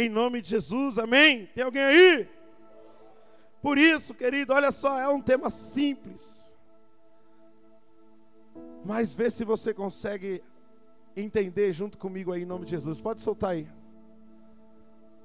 [0.00, 1.46] em nome de Jesus, amém?
[1.46, 2.28] Tem alguém aí?
[3.60, 6.56] Por isso, querido, olha só, é um tema simples.
[8.84, 10.40] Mas vê se você consegue
[11.16, 13.00] entender junto comigo aí em nome de Jesus.
[13.00, 13.66] Pode soltar aí.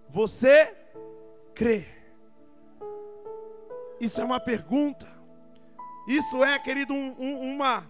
[0.10, 0.76] Você
[1.54, 1.86] crê?
[4.00, 5.08] Isso é uma pergunta.
[6.08, 7.88] Isso é, querido, um, um, uma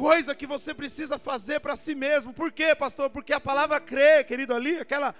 [0.00, 2.32] coisa que você precisa fazer para si mesmo.
[2.32, 3.10] Por quê, pastor?
[3.10, 5.14] Porque a palavra crê, querido, ali, aquela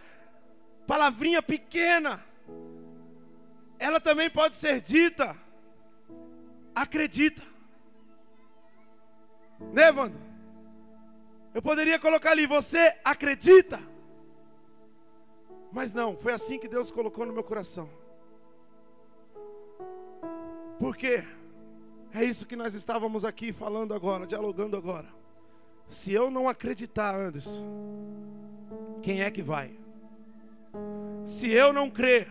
[0.86, 2.24] palavrinha pequena,
[3.78, 5.36] ela também pode ser dita.
[6.74, 7.42] Acredita.
[9.74, 10.18] Né, Wanda?
[11.52, 13.78] Eu poderia colocar ali, você acredita?
[15.70, 17.86] Mas não, foi assim que Deus colocou no meu coração.
[20.78, 21.22] Por quê?
[22.12, 25.06] É isso que nós estávamos aqui falando agora, dialogando agora.
[25.88, 27.64] Se eu não acreditar, Anderson,
[29.02, 29.72] quem é que vai?
[31.24, 32.28] Se eu não crer,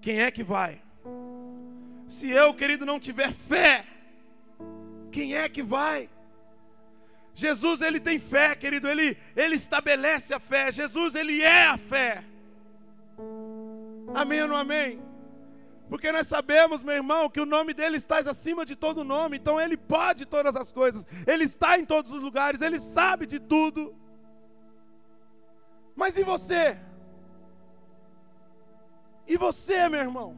[0.00, 0.80] quem é que vai?
[2.08, 3.84] Se eu, querido, não tiver fé,
[5.12, 6.08] quem é que vai?
[7.34, 10.72] Jesus, ele tem fé, querido, ele, ele estabelece a fé.
[10.72, 12.24] Jesus, ele é a fé.
[14.14, 15.07] Amém ou não amém?
[15.88, 19.60] Porque nós sabemos, meu irmão, que o nome dele está acima de todo nome, então
[19.60, 23.94] ele pode todas as coisas, ele está em todos os lugares, ele sabe de tudo.
[25.96, 26.78] Mas e você?
[29.26, 30.36] E você, meu irmão?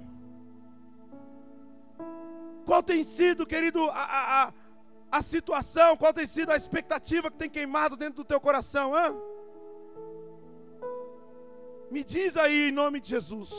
[2.64, 4.52] Qual tem sido, querido, a, a,
[5.10, 8.94] a situação, qual tem sido a expectativa que tem queimado dentro do teu coração?
[8.94, 9.14] Hã?
[11.90, 13.50] Me diz aí em nome de Jesus.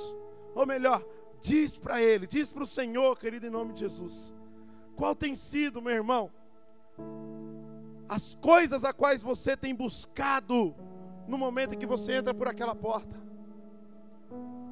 [0.56, 1.04] Ou melhor,
[1.42, 4.34] diz para ele, diz para o Senhor, querido, em nome de Jesus.
[4.96, 6.32] Qual tem sido, meu irmão,
[8.08, 10.76] as coisas a quais você tem buscado
[11.28, 13.20] no momento em que você entra por aquela porta?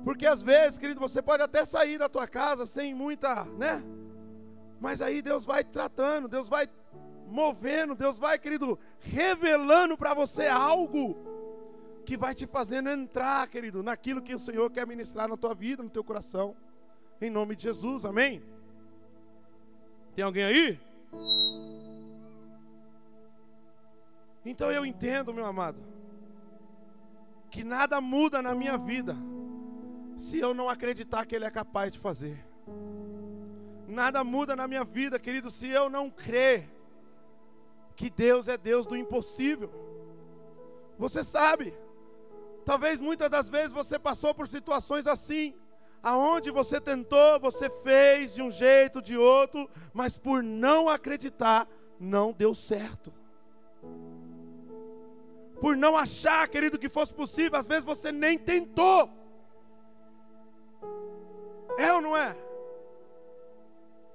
[0.03, 3.83] Porque às vezes, querido, você pode até sair da tua casa sem muita, né?
[4.79, 6.67] Mas aí Deus vai tratando, Deus vai
[7.27, 11.17] movendo, Deus vai, querido, revelando para você algo
[12.09, 15.83] que vai te fazendo entrar, querido, naquilo que o Senhor quer ministrar na tua vida,
[15.83, 16.55] no teu coração.
[17.21, 18.41] Em nome de Jesus, amém?
[20.15, 20.79] Tem alguém aí?
[24.43, 25.77] Então eu entendo, meu amado,
[27.51, 29.15] que nada muda na minha vida
[30.17, 32.43] se eu não acreditar que Ele é capaz de fazer.
[33.87, 36.67] Nada muda na minha vida, querido, se eu não crer
[37.95, 39.69] que Deus é Deus do impossível.
[40.97, 41.71] Você sabe,
[42.69, 45.55] Talvez muitas das vezes você passou por situações assim,
[46.03, 51.67] aonde você tentou, você fez de um jeito, de outro, mas por não acreditar,
[51.99, 53.11] não deu certo.
[55.59, 59.09] Por não achar, querido, que fosse possível, às vezes você nem tentou.
[61.75, 62.37] É ou não é?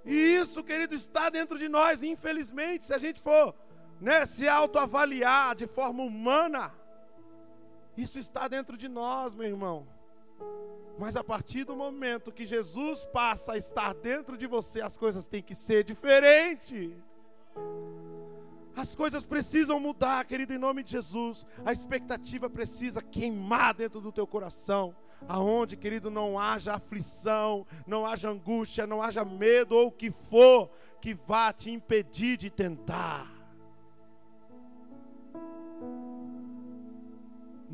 [0.05, 3.53] E isso, querido, está dentro de nós, infelizmente, se a gente for
[4.01, 6.73] né, se autoavaliar de forma humana,
[7.97, 9.87] isso está dentro de nós, meu irmão.
[10.99, 15.27] Mas a partir do momento que Jesus passa a estar dentro de você, as coisas
[15.27, 16.93] têm que ser diferentes.
[18.77, 21.47] As coisas precisam mudar, querido, em nome de Jesus.
[21.65, 24.95] A expectativa precisa queimar dentro do teu coração.
[25.29, 30.71] Aonde, querido, não haja aflição, não haja angústia, não haja medo ou o que for
[31.01, 33.34] que vá te impedir de tentar.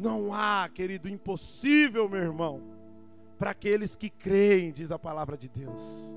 [0.00, 2.62] Não há, querido, impossível, meu irmão,
[3.38, 6.16] para aqueles que creem, diz a palavra de Deus.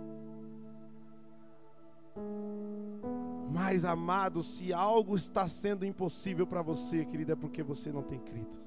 [3.51, 8.19] Mas, amado, se algo está sendo impossível para você, querido, é porque você não tem
[8.19, 8.63] crido.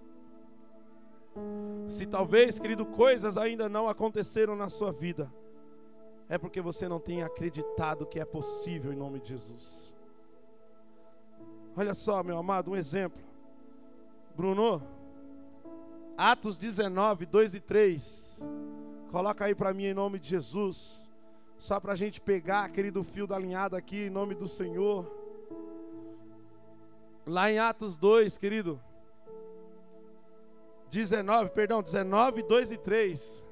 [1.88, 5.32] Se talvez, querido, coisas ainda não aconteceram na sua vida,
[6.28, 9.94] é porque você não tem acreditado que é possível em nome de Jesus.
[11.74, 13.22] Olha só, meu amado, um exemplo.
[14.36, 14.82] Bruno,
[16.16, 18.40] Atos 19, 2 e 3.
[19.10, 21.10] Coloca aí para mim em nome de Jesus.
[21.58, 25.10] Só para a gente pegar, querido fio da linhada aqui, em nome do Senhor.
[27.26, 28.80] Lá em Atos 2, querido.
[30.90, 33.44] 19, perdão, 19, 2 e 3.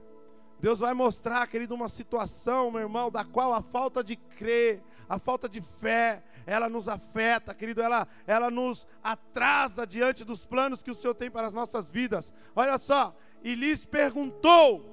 [0.59, 5.19] Deus vai mostrar, querido, uma situação, meu irmão, da qual a falta de crer, a
[5.19, 10.91] falta de fé, ela nos afeta, querido, ela, ela nos atrasa diante dos planos que
[10.91, 12.33] o Senhor tem para as nossas vidas.
[12.55, 14.85] Olha só, e lhes perguntou: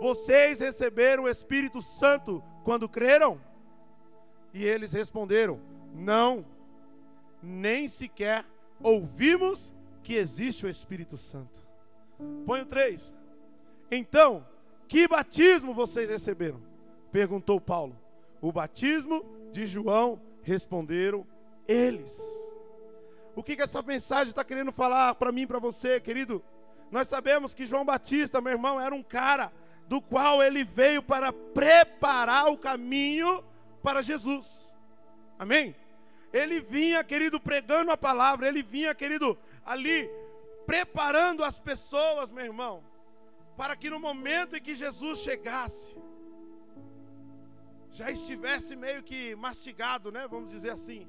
[0.00, 3.40] Vocês receberam o Espírito Santo quando creram?
[4.52, 5.60] E eles responderam:
[5.94, 6.44] Não,
[7.42, 8.44] nem sequer
[8.82, 9.72] ouvimos
[10.02, 11.64] que existe o Espírito Santo.
[12.44, 13.14] Põe o 3.
[13.90, 14.46] Então,
[14.88, 16.60] que batismo vocês receberam?
[17.12, 17.96] Perguntou Paulo.
[18.40, 21.26] O batismo de João, responderam
[21.66, 22.16] eles.
[23.34, 26.42] O que, que essa mensagem está querendo falar para mim para você, querido?
[26.90, 29.52] Nós sabemos que João Batista, meu irmão, era um cara
[29.88, 33.44] do qual ele veio para preparar o caminho
[33.82, 34.72] para Jesus.
[35.36, 35.74] Amém?
[36.32, 40.08] Ele vinha, querido, pregando a palavra, ele vinha, querido, ali
[40.64, 42.82] preparando as pessoas, meu irmão,
[43.56, 45.96] para que no momento em que Jesus chegasse,
[47.96, 50.28] já estivesse meio que mastigado, né?
[50.28, 51.08] Vamos dizer assim.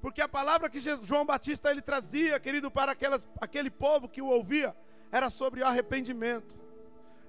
[0.00, 4.26] Porque a palavra que João Batista ele trazia, querido, para aquelas, aquele povo que o
[4.26, 4.76] ouvia,
[5.10, 6.56] era sobre arrependimento.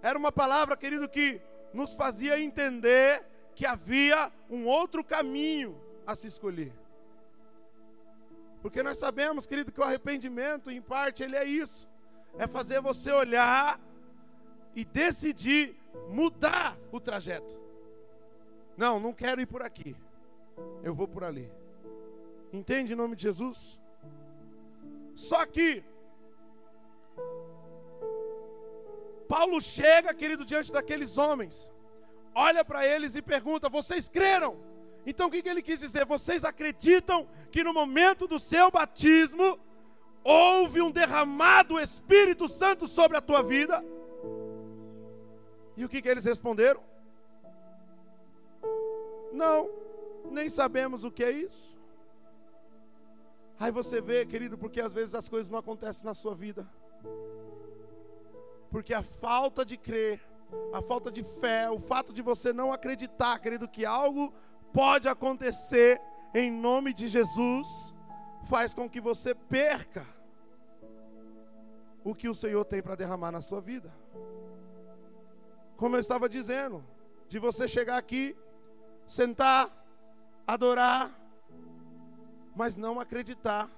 [0.03, 1.41] Era uma palavra, querido, que
[1.73, 6.71] nos fazia entender que havia um outro caminho a se escolher.
[8.61, 11.89] Porque nós sabemos, querido, que o arrependimento, em parte, ele é isso:
[12.37, 13.79] é fazer você olhar
[14.75, 15.75] e decidir
[16.07, 17.62] mudar o trajeto.
[18.75, 19.95] Não, não quero ir por aqui,
[20.83, 21.51] eu vou por ali.
[22.51, 23.81] Entende em nome de Jesus?
[25.15, 25.83] Só que
[29.27, 31.71] Paulo chega, querido, diante daqueles homens,
[32.35, 34.57] olha para eles e pergunta: Vocês creram?
[35.05, 36.05] Então o que, que ele quis dizer?
[36.05, 39.59] Vocês acreditam que no momento do seu batismo
[40.23, 43.83] houve um derramado Espírito Santo sobre a tua vida?
[45.75, 46.81] E o que, que eles responderam?
[49.33, 49.69] Não,
[50.31, 51.75] nem sabemos o que é isso.
[53.59, 56.69] Aí você vê, querido, porque às vezes as coisas não acontecem na sua vida.
[58.69, 60.21] Porque a falta de crer,
[60.71, 64.33] a falta de fé, o fato de você não acreditar, querido, que algo
[64.71, 65.99] pode acontecer
[66.33, 67.93] em nome de Jesus,
[68.49, 70.05] faz com que você perca
[72.03, 73.91] o que o Senhor tem para derramar na sua vida.
[75.77, 76.83] Como eu estava dizendo,
[77.27, 78.35] de você chegar aqui,
[79.07, 79.69] sentar,
[80.47, 81.11] adorar,
[82.55, 83.69] mas não acreditar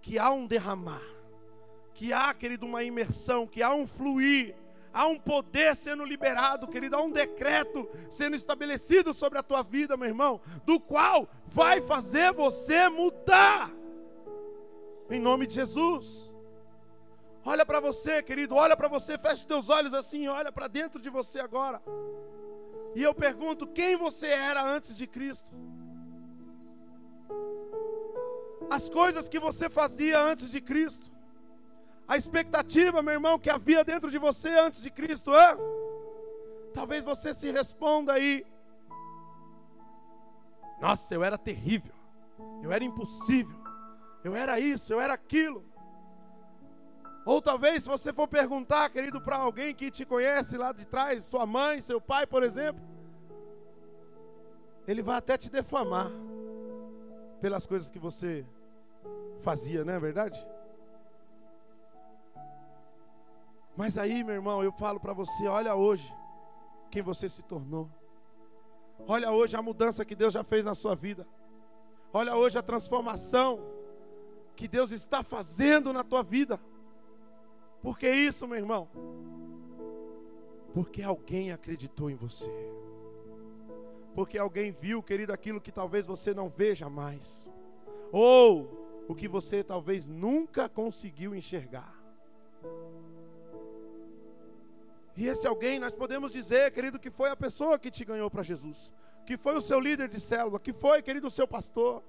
[0.00, 1.02] que há um derramar,
[1.94, 4.54] que há, querido, uma imersão, que há um fluir,
[4.92, 9.96] há um poder sendo liberado, querido, há um decreto sendo estabelecido sobre a tua vida,
[9.96, 13.70] meu irmão, do qual vai fazer você mudar,
[15.10, 16.32] em nome de Jesus.
[17.44, 21.00] Olha para você, querido, olha para você, fecha os teus olhos assim, olha para dentro
[21.00, 21.82] de você agora.
[22.94, 25.52] E eu pergunto: quem você era antes de Cristo?
[28.70, 31.10] as coisas que você fazia antes de Cristo,
[32.06, 35.56] a expectativa, meu irmão, que havia dentro de você antes de Cristo, é?
[36.72, 38.46] Talvez você se responda aí:
[40.80, 41.92] Nossa, eu era terrível,
[42.62, 43.58] eu era impossível,
[44.22, 45.64] eu era isso, eu era aquilo.
[47.24, 51.24] Ou talvez, se você for perguntar, querido, para alguém que te conhece lá de trás,
[51.24, 52.82] sua mãe, seu pai, por exemplo,
[54.86, 56.10] ele vai até te defamar
[57.40, 58.46] pelas coisas que você
[59.42, 60.38] fazia, não é verdade?
[63.76, 66.14] Mas aí, meu irmão, eu falo para você: olha hoje
[66.90, 67.88] quem você se tornou.
[69.06, 71.26] Olha hoje a mudança que Deus já fez na sua vida.
[72.12, 73.60] Olha hoje a transformação
[74.56, 76.60] que Deus está fazendo na tua vida.
[77.82, 78.88] Por que isso, meu irmão?
[80.72, 82.50] Porque alguém acreditou em você.
[84.14, 87.50] Porque alguém viu, querido, aquilo que talvez você não veja mais.
[88.12, 92.00] Ou o que você talvez nunca conseguiu enxergar.
[95.16, 98.42] E esse alguém, nós podemos dizer, querido, que foi a pessoa que te ganhou para
[98.42, 98.92] Jesus,
[99.26, 102.02] que foi o seu líder de célula, que foi, querido, o seu pastor.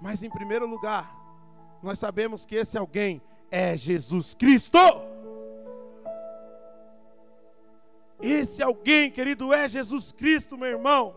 [0.00, 1.19] Mas em primeiro lugar,
[1.82, 4.78] nós sabemos que esse alguém é Jesus Cristo.
[8.20, 11.16] Esse alguém, querido, é Jesus Cristo, meu irmão.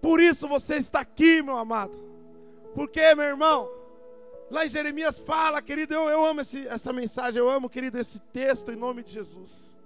[0.00, 1.96] Por isso você está aqui, meu amado.
[2.74, 3.70] Porque, meu irmão,
[4.50, 8.18] lá em Jeremias fala, querido, eu, eu amo esse, essa mensagem, eu amo, querido, esse
[8.18, 9.76] texto em nome de Jesus.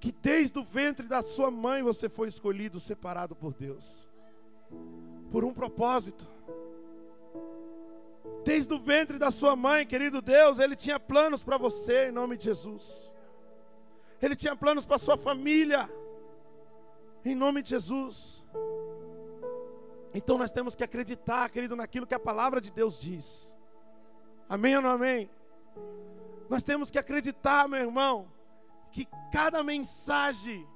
[0.00, 4.08] Que desde o ventre da sua mãe você foi escolhido, separado por Deus,
[5.30, 6.26] por um propósito.
[8.44, 12.36] Desde o ventre da sua mãe, querido Deus, Ele tinha planos para você, em nome
[12.36, 13.14] de Jesus.
[14.20, 15.90] Ele tinha planos para sua família,
[17.24, 18.44] em nome de Jesus.
[20.14, 23.54] Então nós temos que acreditar, querido, naquilo que a palavra de Deus diz.
[24.48, 25.30] Amém ou não amém?
[26.48, 28.30] Nós temos que acreditar, meu irmão,
[28.90, 30.68] que cada mensagem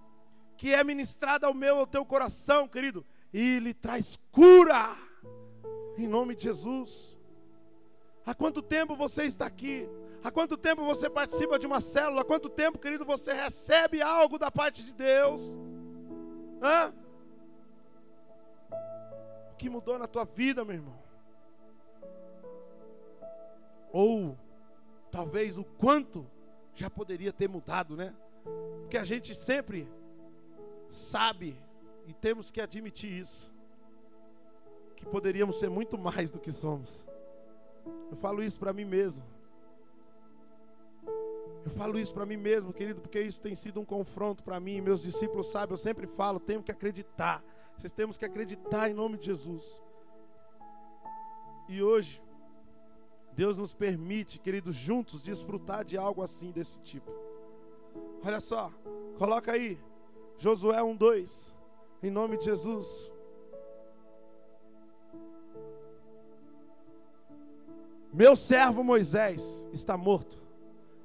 [0.57, 4.97] que é ministrada ao meu, ao teu coração, querido, ele traz cura.
[5.99, 7.16] Em nome de Jesus.
[8.27, 9.89] Há quanto tempo você está aqui?
[10.25, 12.23] Há quanto tempo você participa de uma célula?
[12.23, 15.57] Há quanto tempo, querido, você recebe algo da parte de Deus?
[16.61, 16.93] Hã?
[19.53, 20.99] O que mudou na tua vida, meu irmão?
[23.93, 24.37] Ou
[25.09, 26.27] talvez o quanto
[26.75, 28.13] já poderia ter mudado, né?
[28.81, 29.89] Porque a gente sempre
[30.91, 31.57] sabe
[32.07, 33.55] e temos que admitir isso,
[34.97, 37.07] que poderíamos ser muito mais do que somos.
[38.11, 39.25] Eu falo isso para mim mesmo.
[41.65, 44.81] Eu falo isso para mim mesmo, querido, porque isso tem sido um confronto para mim.
[44.81, 47.43] Meus discípulos sabem, eu sempre falo, temos que acreditar.
[47.77, 49.83] Vocês temos que acreditar em nome de Jesus.
[51.69, 52.23] E hoje,
[53.33, 57.11] Deus nos permite, queridos, juntos desfrutar de algo assim desse tipo.
[58.25, 58.73] Olha só,
[59.19, 59.79] coloca aí,
[60.39, 61.55] Josué 1:2,
[62.03, 63.13] em nome de Jesus.
[68.17, 70.43] Meu servo Moisés está morto.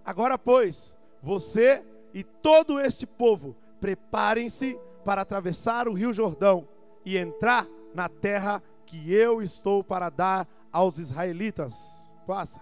[0.05, 6.65] Agora, pois, você e todo este povo, preparem-se para atravessar o rio Jordão
[7.05, 12.13] e entrar na terra que eu estou para dar aos israelitas.
[12.25, 12.61] Passa.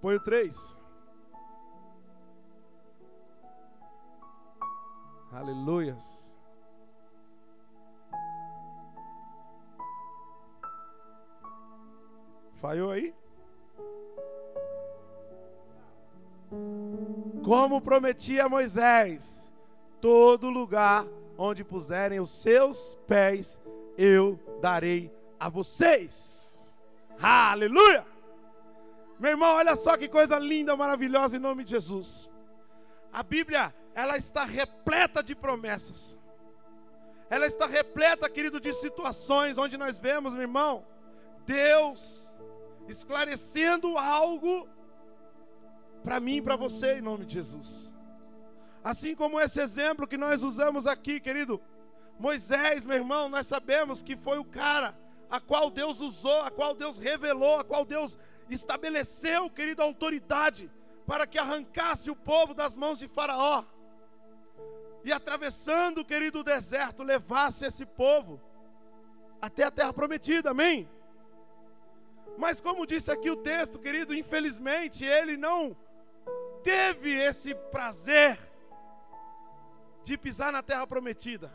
[0.00, 0.76] Põe o 3.
[5.30, 6.25] Aleluias.
[12.56, 13.14] Falhou aí?
[17.44, 19.52] Como prometia Moisés,
[20.00, 23.60] todo lugar onde puserem os seus pés,
[23.96, 26.74] eu darei a vocês.
[27.20, 28.06] Aleluia!
[29.18, 32.30] Meu irmão, olha só que coisa linda, maravilhosa em nome de Jesus.
[33.12, 36.16] A Bíblia, ela está repleta de promessas.
[37.28, 40.86] Ela está repleta, querido, de situações onde nós vemos, meu irmão,
[41.44, 42.25] Deus
[42.88, 44.68] esclarecendo algo
[46.02, 47.92] para mim e para você, em nome de Jesus.
[48.82, 51.60] Assim como esse exemplo que nós usamos aqui, querido,
[52.18, 54.96] Moisés, meu irmão, nós sabemos que foi o cara
[55.28, 58.16] a qual Deus usou, a qual Deus revelou, a qual Deus
[58.48, 60.70] estabeleceu, querido, autoridade
[61.06, 63.64] para que arrancasse o povo das mãos de Faraó
[65.04, 68.40] e atravessando, querido, o deserto, levasse esse povo
[69.40, 70.88] até a terra prometida, amém?
[72.36, 75.76] Mas como disse aqui o texto, querido, infelizmente ele não
[76.62, 78.38] teve esse prazer
[80.02, 81.52] de pisar na terra prometida.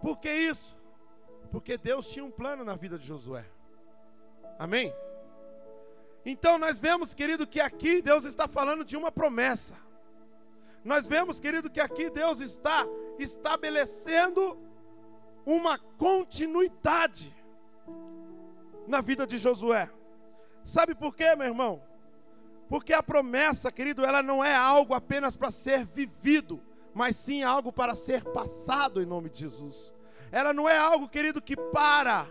[0.00, 0.76] Por que isso?
[1.50, 3.44] Porque Deus tinha um plano na vida de Josué.
[4.58, 4.94] Amém?
[6.24, 9.74] Então nós vemos, querido, que aqui Deus está falando de uma promessa.
[10.84, 12.86] Nós vemos, querido, que aqui Deus está
[13.18, 14.58] estabelecendo
[15.44, 17.34] uma continuidade
[18.88, 19.90] na vida de Josué.
[20.64, 21.82] Sabe por quê, meu irmão?
[22.68, 26.60] Porque a promessa, querido, ela não é algo apenas para ser vivido,
[26.92, 29.94] mas sim algo para ser passado em nome de Jesus.
[30.30, 32.26] Ela não é algo, querido, que para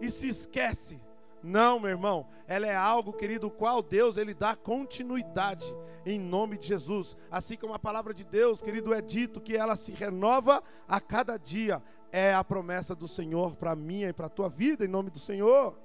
[0.00, 1.00] e se esquece.
[1.42, 5.66] Não, meu irmão, ela é algo, querido, qual Deus ele dá continuidade
[6.04, 7.16] em nome de Jesus.
[7.30, 11.36] Assim como a palavra de Deus, querido, é dito que ela se renova a cada
[11.36, 11.82] dia.
[12.10, 15.18] É a promessa do Senhor para minha e para a tua vida em nome do
[15.18, 15.76] Senhor.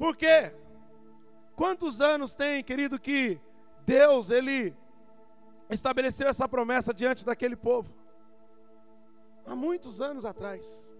[0.00, 0.50] Por quê?
[1.54, 3.38] Quantos anos tem, querido, que
[3.84, 4.74] Deus, Ele
[5.68, 7.94] estabeleceu essa promessa diante daquele povo?
[9.44, 10.90] Há muitos anos atrás.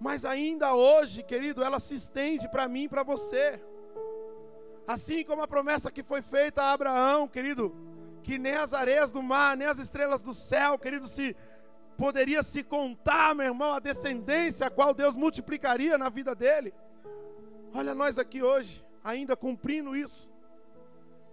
[0.00, 3.62] Mas ainda hoje, querido, ela se estende para mim e para você.
[4.84, 7.72] Assim como a promessa que foi feita a Abraão, querido,
[8.24, 11.36] que nem as areias do mar, nem as estrelas do céu, querido, se
[11.96, 16.74] poderia se contar, meu irmão, a descendência a qual Deus multiplicaria na vida dele.
[17.74, 20.30] Olha nós aqui hoje ainda cumprindo isso.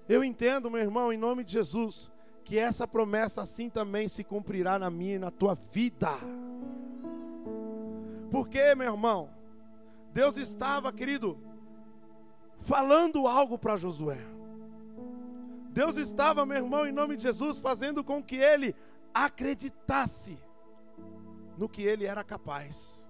[0.10, 2.12] Eu entendo, meu irmão, em nome de Jesus,
[2.43, 6.10] que essa promessa assim também se cumprirá na minha e na tua vida.
[8.31, 9.29] Porque, meu irmão,
[10.12, 11.38] Deus estava, querido,
[12.62, 14.19] falando algo para Josué.
[15.69, 18.75] Deus estava, meu irmão, em nome de Jesus, fazendo com que ele
[19.13, 20.38] acreditasse
[21.57, 23.00] no que ele era capaz.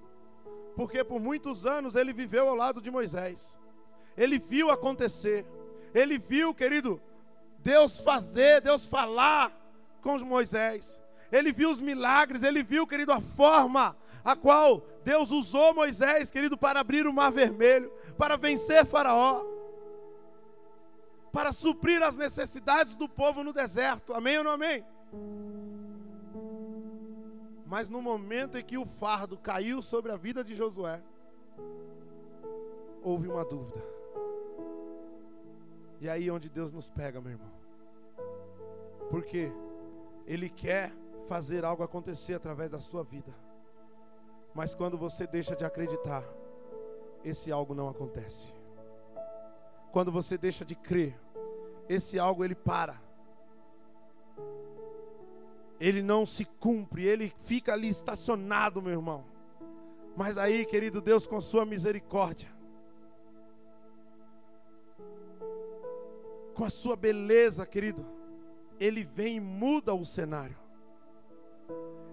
[0.76, 3.60] Porque por muitos anos ele viveu ao lado de Moisés.
[4.18, 5.46] Ele viu acontecer,
[5.94, 7.02] ele viu, querido,
[7.60, 9.52] Deus fazer, Deus falar
[10.02, 11.02] com Moisés,
[11.32, 16.58] ele viu os milagres, ele viu, querido, a forma a qual Deus usou Moisés, querido,
[16.58, 19.44] para abrir o mar vermelho, para vencer Faraó,
[21.32, 24.84] para suprir as necessidades do povo no deserto, amém ou não amém?
[27.72, 31.02] Mas no momento em que o fardo caiu sobre a vida de Josué,
[33.02, 33.82] houve uma dúvida.
[36.02, 37.50] E aí é onde Deus nos pega, meu irmão.
[39.10, 39.54] Porque
[40.28, 40.92] Ele quer
[41.30, 43.34] fazer algo acontecer através da sua vida.
[44.54, 46.26] Mas quando você deixa de acreditar,
[47.24, 48.54] esse algo não acontece.
[49.94, 51.18] Quando você deixa de crer,
[51.88, 53.02] esse algo ele para.
[55.82, 59.26] Ele não se cumpre, ele fica ali estacionado, meu irmão.
[60.16, 62.50] Mas aí, querido Deus, com sua misericórdia,
[66.54, 68.06] com a sua beleza, querido,
[68.80, 70.56] ele vem e muda o cenário.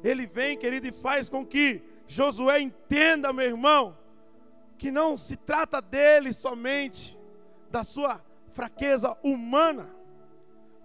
[0.03, 3.99] Ele vem, querido, e faz com que Josué entenda, meu irmão,
[4.79, 7.21] que não se trata dele somente,
[7.71, 9.95] da sua fraqueza humana,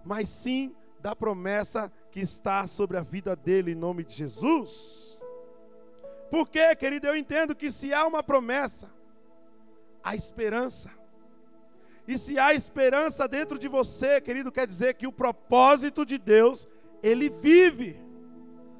[0.04, 5.18] mas sim da promessa que está sobre a vida dele em nome de Jesus.
[6.30, 8.88] Porque, querido, eu entendo que se há uma promessa,
[10.00, 10.92] há esperança.
[12.06, 16.68] E se há esperança dentro de você, querido, quer dizer que o propósito de Deus,
[17.02, 18.00] ele vive.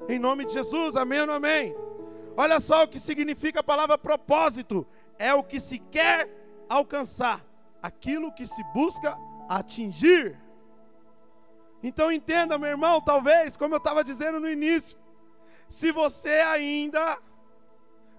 [0.07, 1.75] Em nome de Jesus, amém ou amém?
[2.37, 4.87] Olha só o que significa a palavra propósito:
[5.19, 6.29] é o que se quer
[6.69, 7.45] alcançar,
[7.81, 9.17] aquilo que se busca
[9.49, 10.44] atingir.
[11.87, 14.97] Então entenda, meu irmão, talvez, como eu estava dizendo no início,
[15.69, 17.19] se você ainda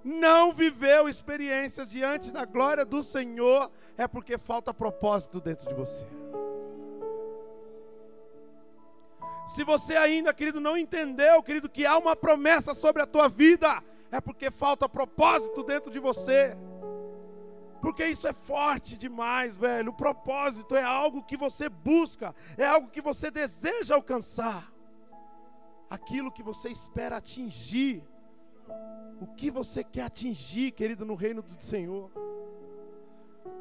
[0.05, 3.69] não viveu experiências diante da glória do Senhor,
[3.99, 6.07] é porque falta propósito dentro de você.
[9.49, 13.83] Se você ainda, querido, não entendeu, querido, que há uma promessa sobre a tua vida,
[14.13, 16.57] é porque falta propósito dentro de você.
[17.87, 19.91] Porque isso é forte demais, velho.
[19.93, 24.73] O propósito é algo que você busca, é algo que você deseja alcançar.
[25.89, 28.03] Aquilo que você espera atingir.
[29.21, 32.11] O que você quer atingir, querido, no reino do Senhor.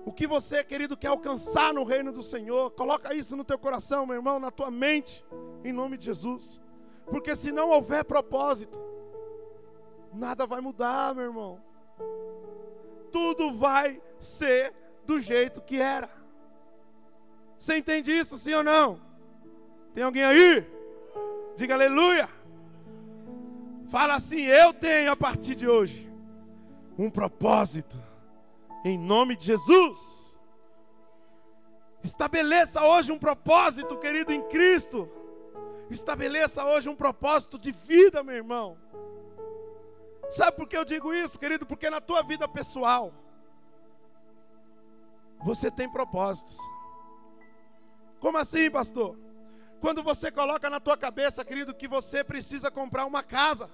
[0.03, 2.71] O que você, querido, quer alcançar no reino do Senhor.
[2.71, 5.23] Coloca isso no teu coração, meu irmão, na tua mente,
[5.63, 6.59] em nome de Jesus.
[7.05, 8.75] Porque se não houver propósito,
[10.11, 11.74] nada vai mudar, meu irmão.
[13.11, 14.73] Tudo vai ser
[15.05, 16.09] do jeito que era.
[17.57, 18.99] Você entende isso, sim ou não?
[19.93, 20.65] Tem alguém aí?
[21.55, 22.29] Diga aleluia.
[23.89, 26.11] Fala assim: Eu tenho a partir de hoje
[26.97, 28.01] um propósito,
[28.83, 30.25] em nome de Jesus.
[32.03, 35.09] Estabeleça hoje um propósito, querido, em Cristo.
[35.89, 38.77] Estabeleça hoje um propósito de vida, meu irmão.
[40.29, 41.65] Sabe por que eu digo isso, querido?
[41.65, 43.13] Porque na tua vida pessoal,
[45.43, 46.57] você tem propósitos.
[48.19, 49.17] Como assim, pastor?
[49.79, 53.69] Quando você coloca na tua cabeça, querido, que você precisa comprar uma casa,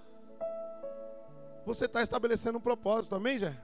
[1.66, 3.56] você está estabelecendo um propósito, amém, Jé?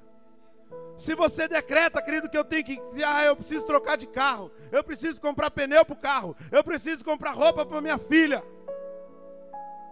[0.98, 4.84] Se você decreta, querido, que eu tenho que, ah, eu preciso trocar de carro, eu
[4.84, 8.44] preciso comprar pneu para o carro, eu preciso comprar roupa para minha filha,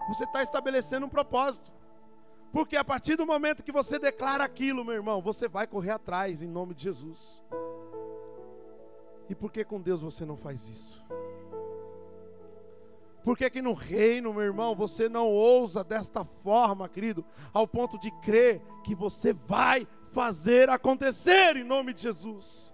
[0.08, 1.75] você está estabelecendo um propósito.
[2.56, 6.42] Porque a partir do momento que você declara aquilo, meu irmão, você vai correr atrás
[6.42, 7.44] em nome de Jesus.
[9.28, 11.04] E por que com Deus você não faz isso?
[13.26, 18.00] Por que, que no reino, meu irmão, você não ousa desta forma, querido, ao ponto
[18.00, 22.74] de crer que você vai fazer acontecer em nome de Jesus?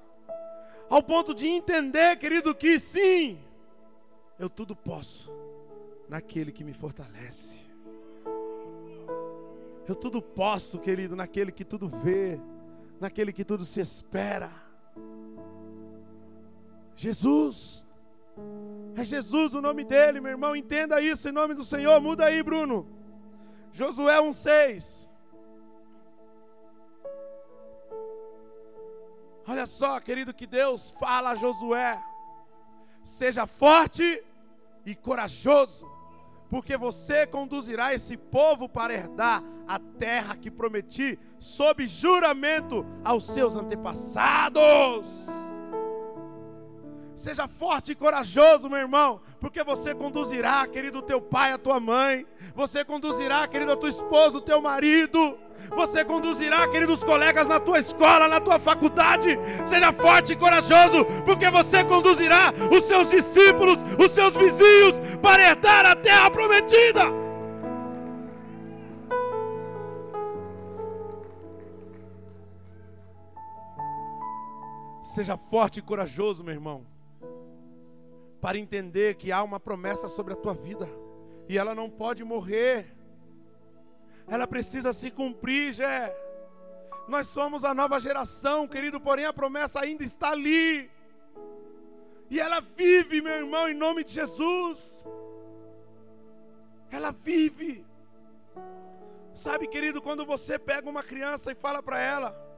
[0.92, 3.44] Ao ponto de entender, querido, que sim,
[4.38, 5.32] eu tudo posso
[6.08, 7.71] naquele que me fortalece.
[9.88, 12.40] Eu tudo posso, querido, naquele que tudo vê,
[13.00, 14.52] naquele que tudo se espera.
[16.96, 17.84] Jesus,
[18.96, 22.00] é Jesus o nome dele, meu irmão, entenda isso em nome do Senhor.
[22.00, 22.88] Muda aí, Bruno.
[23.72, 25.10] Josué 1,6.
[29.48, 32.02] Olha só, querido, que Deus fala a Josué:
[33.04, 34.24] seja forte
[34.86, 35.91] e corajoso
[36.52, 43.56] porque você conduzirá esse povo para herdar a terra que prometi sob juramento aos seus
[43.56, 45.08] antepassados.
[47.16, 52.26] Seja forte e corajoso, meu irmão, porque você conduzirá, querido, teu pai, a tua mãe,
[52.56, 55.38] você conduzirá, querido, a tua esposa, o teu marido,
[55.76, 59.38] você conduzirá, queridos colegas, na tua escola, na tua faculdade.
[59.66, 65.86] Seja forte e corajoso, porque você conduzirá os seus discípulos, os seus vizinhos, para herdar
[65.86, 67.04] a terra prometida.
[75.04, 76.86] Seja forte e corajoso, meu irmão,
[78.42, 80.90] para entender que há uma promessa sobre a tua vida
[81.48, 83.02] e ela não pode morrer
[84.32, 86.16] ela precisa se cumprir, Jé.
[87.06, 90.90] Nós somos a nova geração, querido, porém a promessa ainda está ali.
[92.30, 95.06] E ela vive, meu irmão, em nome de Jesus.
[96.90, 97.86] Ela vive.
[99.34, 102.52] Sabe, querido, quando você pega uma criança e fala para ela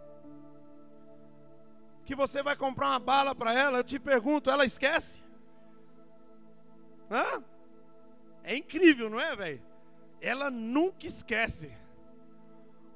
[2.05, 5.22] que você vai comprar uma bala para ela, eu te pergunto, ela esquece?
[7.09, 7.43] Hã?
[8.43, 9.61] É incrível, não é, velho?
[10.19, 11.71] Ela nunca esquece.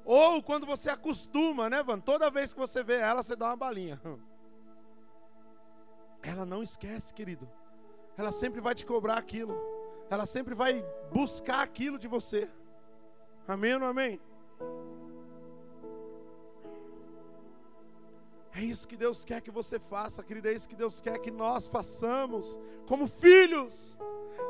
[0.04, 2.00] Ou quando você acostuma, né, Van?
[2.00, 4.00] Toda vez que você vê ela, você dá uma balinha.
[6.22, 7.48] Ela não esquece, querido.
[8.16, 9.54] Ela sempre vai te cobrar aquilo.
[10.10, 12.50] Ela sempre vai buscar aquilo de você.
[13.46, 14.20] Amém ou não amém?
[18.58, 20.48] É isso que Deus quer que você faça, querido.
[20.48, 23.96] É isso que Deus quer que nós façamos, como filhos.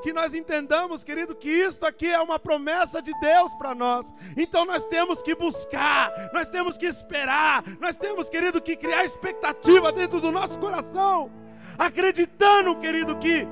[0.02, 4.10] Que nós entendamos, querido, que isto aqui é uma promessa de Deus para nós.
[4.34, 9.92] Então nós temos que buscar, nós temos que esperar, nós temos, querido, que criar expectativa
[9.92, 11.30] dentro do nosso coração,
[11.76, 13.46] acreditando, querido, que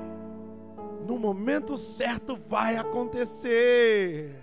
[1.05, 4.35] no momento certo vai acontecer.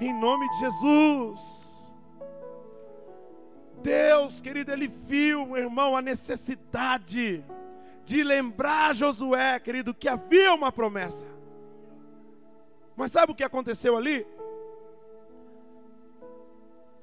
[0.00, 1.69] Em nome de Jesus.
[3.82, 7.44] Deus, querido, ele viu, irmão, a necessidade
[8.04, 11.26] de lembrar Josué, querido, que havia uma promessa.
[12.96, 14.26] Mas sabe o que aconteceu ali?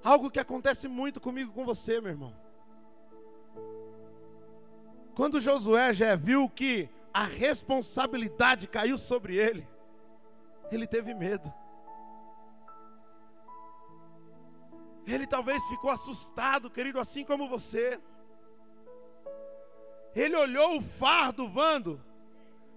[0.04, 2.34] Algo que acontece muito comigo com você, meu irmão.
[5.16, 9.68] Quando Josué já viu que a responsabilidade caiu sobre ele,
[10.72, 11.52] ele teve medo.
[15.08, 17.98] Ele talvez ficou assustado, querido, assim como você.
[20.14, 22.02] Ele olhou o fardo, Vando,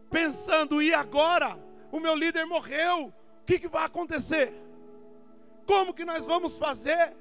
[0.09, 1.59] pensando: e agora?
[1.91, 4.55] O meu líder morreu, o que, que vai acontecer?
[5.67, 7.17] Como que nós vamos fazer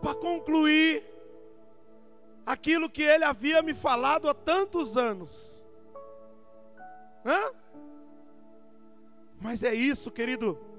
[0.00, 1.04] para concluir
[2.46, 5.62] aquilo que ele havia me falado há tantos anos?
[7.22, 7.52] Hã?
[9.38, 10.69] Mas é isso, querido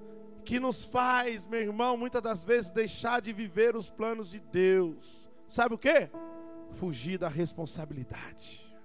[0.41, 5.29] que nos faz, meu irmão, muitas das vezes deixar de viver os planos de Deus.
[5.47, 6.09] Sabe o que?
[6.71, 8.75] Fugir da responsabilidade.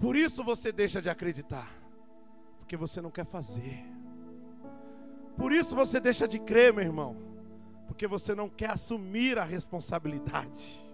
[0.00, 1.70] Por isso você deixa de acreditar,
[2.58, 3.84] porque você não quer fazer.
[5.36, 7.16] Por isso você deixa de crer, meu irmão,
[7.86, 10.84] porque você não quer assumir a responsabilidade.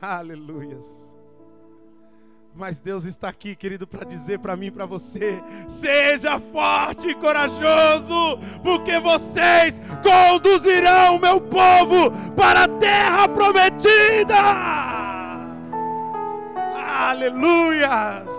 [0.00, 1.13] Aleluias.
[2.56, 7.14] Mas Deus está aqui, querido, para dizer para mim e para você: seja forte e
[7.16, 14.36] corajoso, porque vocês conduzirão o meu povo para a terra prometida.
[16.86, 18.32] Aleluias!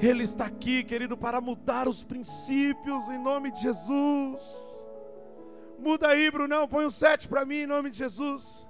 [0.00, 4.86] Ele está aqui, querido, para mudar os princípios em nome de Jesus.
[5.78, 8.67] Muda aí, Brunão, põe um sete para mim em nome de Jesus.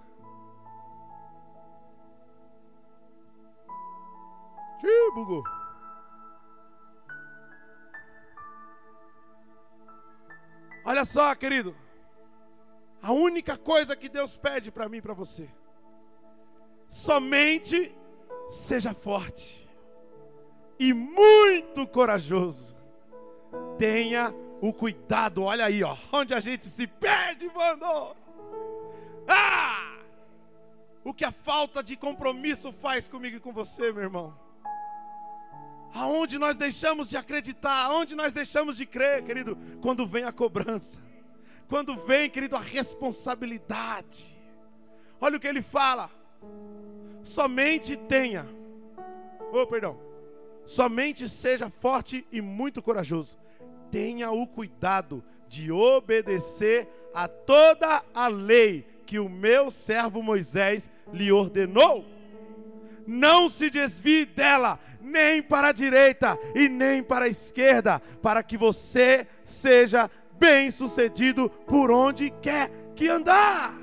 [4.82, 5.42] Ih, bugou.
[10.84, 11.76] Olha só, querido.
[13.02, 15.48] A única coisa que Deus pede para mim e para você.
[16.88, 17.94] Somente
[18.48, 19.68] seja forte
[20.78, 22.76] e muito corajoso.
[23.76, 28.16] Tenha o cuidado, olha aí, ó, onde a gente se perde, mano.
[29.26, 29.98] Ah!
[31.04, 34.47] O que a falta de compromisso faz comigo e com você, meu irmão?
[35.94, 41.00] Aonde nós deixamos de acreditar, aonde nós deixamos de crer, querido, quando vem a cobrança,
[41.68, 44.36] quando vem, querido, a responsabilidade.
[45.20, 46.10] Olha o que ele fala:
[47.22, 48.46] somente tenha,
[49.52, 49.98] oh, perdão,
[50.66, 53.38] somente seja forte e muito corajoso.
[53.90, 61.32] Tenha o cuidado de obedecer a toda a lei que o meu servo Moisés lhe
[61.32, 62.04] ordenou
[63.08, 68.56] não se desvie dela, nem para a direita e nem para a esquerda, para que
[68.56, 73.74] você seja bem sucedido por onde quer que andar.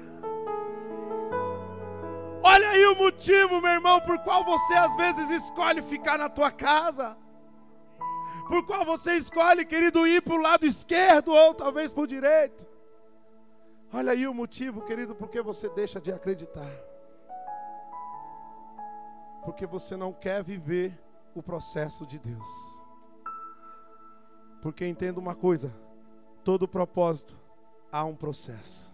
[2.43, 6.51] Olha aí o motivo, meu irmão, por qual você às vezes escolhe ficar na tua
[6.51, 7.17] casa.
[8.47, 12.67] Por qual você escolhe, querido, ir para o lado esquerdo ou talvez para o direito.
[13.91, 16.69] Olha aí o motivo, querido, porque você deixa de acreditar
[19.45, 20.99] porque você não quer viver
[21.35, 22.49] o processo de Deus.
[24.61, 25.71] Porque entenda uma coisa:
[26.43, 27.37] todo propósito
[27.91, 28.91] há um processo.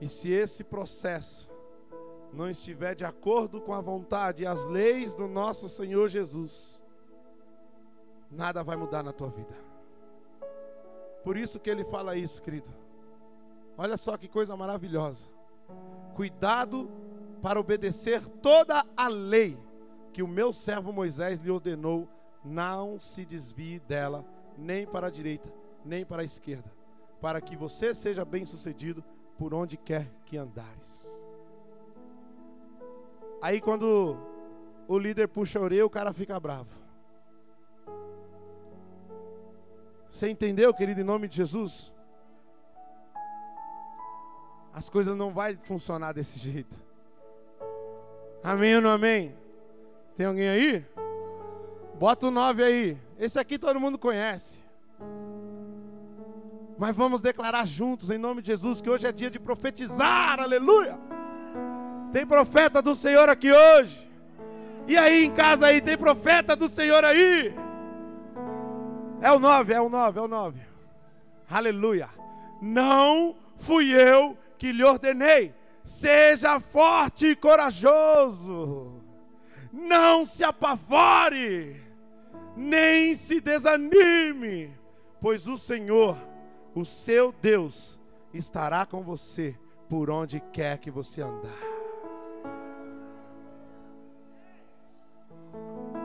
[0.00, 1.48] E se esse processo
[2.32, 6.82] não estiver de acordo com a vontade e as leis do nosso Senhor Jesus,
[8.30, 9.54] nada vai mudar na tua vida.
[11.22, 12.72] Por isso que ele fala isso, querido.
[13.78, 15.28] Olha só que coisa maravilhosa.
[16.14, 16.90] Cuidado
[17.42, 19.58] para obedecer toda a lei
[20.12, 22.08] que o meu servo Moisés lhe ordenou,
[22.44, 24.24] não se desvie dela,
[24.56, 25.52] nem para a direita,
[25.84, 26.72] nem para a esquerda,
[27.20, 29.02] para que você seja bem-sucedido
[29.36, 31.10] por onde quer que andares.
[33.42, 34.16] Aí quando
[34.86, 36.80] o líder puxa a orelha, o cara fica bravo.
[40.08, 41.92] Você entendeu, querido, em nome de Jesus?
[44.72, 46.91] As coisas não vão funcionar desse jeito.
[48.42, 49.34] Amém ou não amém?
[50.16, 50.84] Tem alguém aí?
[51.94, 52.98] Bota o 9 aí.
[53.18, 54.62] Esse aqui todo mundo conhece.
[56.76, 60.98] Mas vamos declarar juntos, em nome de Jesus, que hoje é dia de profetizar, aleluia.
[62.12, 64.10] Tem profeta do Senhor aqui hoje.
[64.88, 67.54] E aí em casa aí, tem profeta do Senhor aí.
[69.20, 70.60] É o 9, é o 9, é o 9.
[71.48, 72.08] Aleluia.
[72.60, 75.54] Não fui eu que lhe ordenei.
[75.84, 79.00] Seja forte e corajoso.
[79.72, 81.82] Não se apavore,
[82.56, 84.76] nem se desanime,
[85.20, 86.16] pois o Senhor,
[86.74, 87.98] o seu Deus,
[88.34, 91.72] estará com você por onde quer que você andar.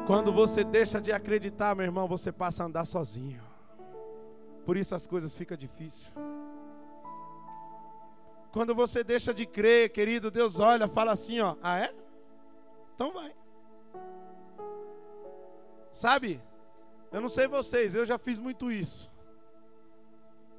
[0.06, 3.44] Quando você deixa de acreditar, meu irmão, você passa a andar sozinho.
[4.66, 6.14] Por isso as coisas ficam difíceis.
[8.52, 11.94] Quando você deixa de crer, querido, Deus olha, fala assim, ó, ah é?
[12.96, 13.36] Então vai.
[15.92, 16.42] Sabe?
[17.12, 19.12] Eu não sei vocês, eu já fiz muito isso.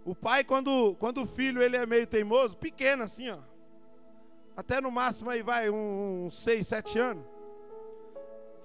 [0.05, 3.39] O pai, quando, quando o filho ele é meio teimoso, pequeno assim, ó.
[4.57, 7.39] Até no máximo aí vai uns 6, 7 anos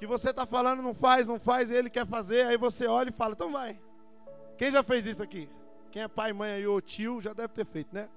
[0.03, 3.13] que você está falando, não faz, não faz, ele quer fazer, aí você olha e
[3.13, 3.79] fala, então vai.
[4.57, 5.49] Quem já fez isso aqui?
[5.91, 8.09] Quem é pai, mãe aí, ou tio, já deve ter feito, né?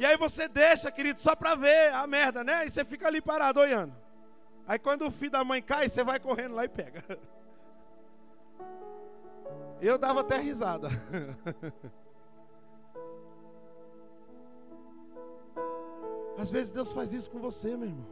[0.00, 2.64] E aí você deixa, querido, só para ver a merda, né?
[2.64, 3.94] E você fica ali parado olhando.
[4.66, 7.04] Aí quando o filho da mãe cai, você vai correndo lá e pega.
[9.78, 10.88] Eu dava até risada.
[16.38, 18.08] Às vezes Deus faz isso com você, meu irmão.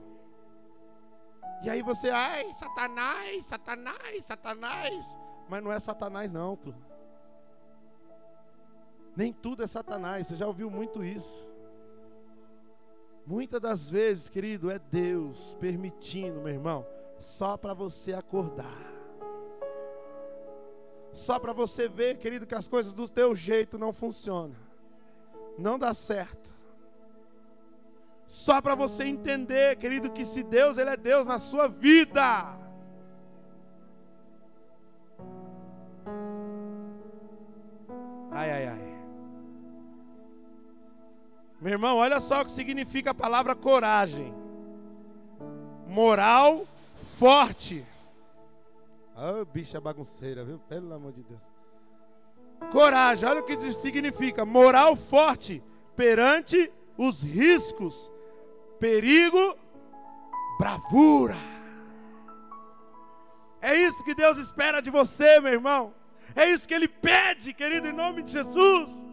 [1.63, 5.19] E aí você, ai, Satanás, Satanás, Satanás.
[5.49, 6.75] Mas não é Satanás, não, tu.
[9.17, 10.27] Nem tudo é Satanás.
[10.27, 11.48] Você já ouviu muito isso.
[13.29, 16.87] Muitas das vezes, querido, é Deus permitindo, meu irmão,
[17.21, 18.91] só para você acordar.
[21.13, 24.57] Só para você ver, querido, que as coisas do teu jeito não funcionam.
[25.59, 26.57] Não dá certo.
[28.27, 32.59] Só para você entender, querido, que se Deus, Ele é Deus na sua vida.
[41.79, 44.35] Irmão, olha só o que significa a palavra coragem.
[45.87, 46.67] Moral
[47.19, 47.87] forte.
[49.17, 50.59] Ah, oh, bicha bagunceira, viu?
[50.69, 51.41] Pelo amor de Deus.
[52.71, 54.45] Coragem, olha o que significa.
[54.45, 55.63] Moral forte
[55.97, 58.11] perante os riscos
[58.79, 59.57] perigo,
[60.59, 61.37] bravura.
[63.61, 65.95] É isso que Deus espera de você, meu irmão.
[66.35, 69.05] É isso que Ele pede, querido, em nome de Jesus.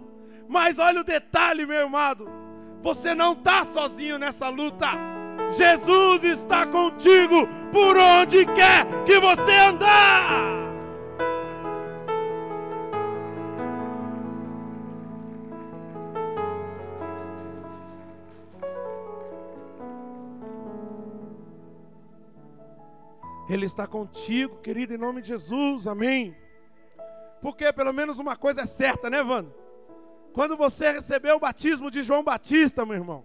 [0.48, 2.45] Mas olha o detalhe, meu amado.
[2.86, 4.86] Você não está sozinho nessa luta.
[5.58, 10.54] Jesus está contigo por onde quer que você andar.
[23.50, 26.38] Ele está contigo, querido, em nome de Jesus, amém.
[27.42, 29.65] Porque pelo menos uma coisa é certa, né, Vando?
[30.36, 33.24] Quando você recebeu o batismo de João Batista, meu irmão,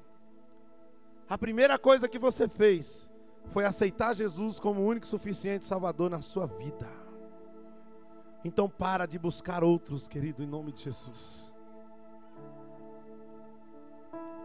[1.29, 3.11] a primeira coisa que você fez
[3.49, 6.87] foi aceitar Jesus como o único suficiente Salvador na sua vida.
[8.45, 11.53] Então para de buscar outros, querido, em nome de Jesus.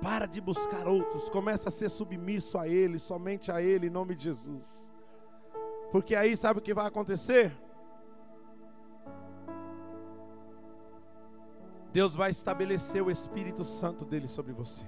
[0.02, 4.16] Para de buscar outros, começa a ser submisso a Ele, somente a Ele, em nome
[4.16, 4.92] de Jesus.
[5.92, 7.56] Porque aí sabe o que vai acontecer?
[11.96, 14.86] Deus vai estabelecer o Espírito Santo dele sobre você.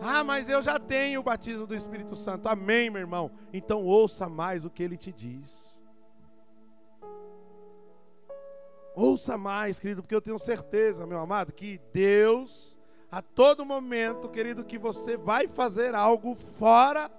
[0.00, 2.48] Ah, mas eu já tenho o batismo do Espírito Santo.
[2.48, 3.30] Amém, meu irmão.
[3.52, 5.78] Então ouça mais o que ele te diz.
[8.96, 12.78] Ouça mais, querido, porque eu tenho certeza, meu amado, que Deus,
[13.10, 17.10] A todo momento, querido, que você vai fazer algo fora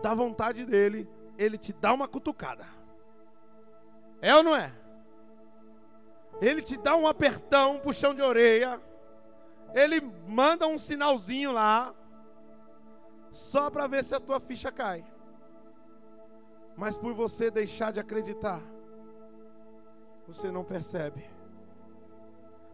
[0.00, 2.64] da vontade dele, ele te dá uma cutucada.
[4.22, 4.83] É ou não é?
[6.44, 8.78] Ele te dá um apertão, um puxão de orelha.
[9.72, 11.94] Ele manda um sinalzinho lá,
[13.30, 15.02] só para ver se a tua ficha cai.
[16.76, 18.60] Mas por você deixar de acreditar,
[20.26, 21.24] você não percebe.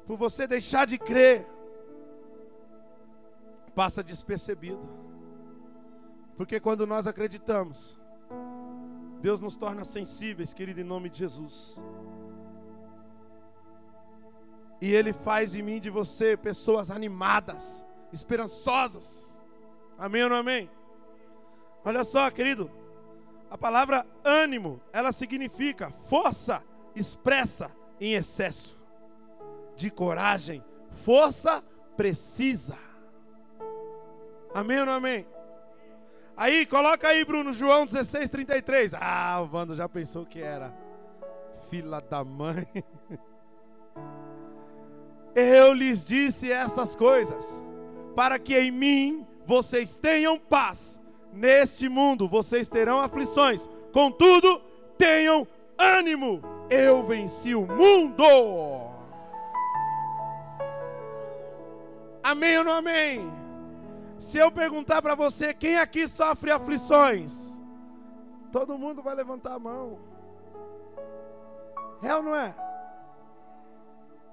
[0.04, 1.46] Por você deixar de crer,
[3.72, 4.88] passa despercebido.
[6.37, 8.00] Porque quando nós acreditamos,
[9.20, 11.78] Deus nos torna sensíveis, querido, em nome de Jesus.
[14.80, 19.40] E Ele faz de mim e de você pessoas animadas, esperançosas.
[19.98, 20.70] Amém ou não amém?
[21.84, 22.70] Olha só, querido,
[23.50, 26.62] a palavra ânimo, ela significa força
[26.94, 28.78] expressa em excesso,
[29.76, 31.62] de coragem, força
[31.96, 32.76] precisa.
[34.54, 35.26] Amém ou não amém?
[36.36, 38.94] Aí, coloca aí, Bruno, João 16, 33.
[38.94, 40.72] Ah, o Vando já pensou que era.
[41.68, 42.66] Fila da mãe.
[45.34, 47.64] Eu lhes disse essas coisas,
[48.16, 51.00] para que em mim vocês tenham paz.
[51.32, 54.60] Neste mundo vocês terão aflições, contudo,
[54.98, 55.46] tenham
[55.78, 56.42] ânimo.
[56.68, 58.24] Eu venci o mundo.
[62.22, 63.30] Amém ou não amém?
[64.18, 67.60] Se eu perguntar para você quem aqui sofre aflições,
[68.52, 69.98] todo mundo vai levantar a mão.
[72.02, 72.54] É ou não é?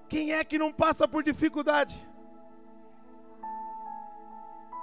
[0.07, 2.07] Quem é que não passa por dificuldade?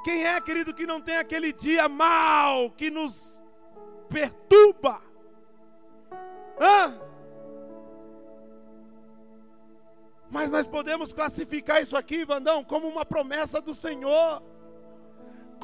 [0.04, 3.42] Quem é, querido, que não tem aquele dia mal que nos
[4.08, 5.00] perturba?
[6.60, 7.00] Hã?
[10.30, 14.42] Mas nós podemos classificar isso aqui, Vandão, como uma promessa do Senhor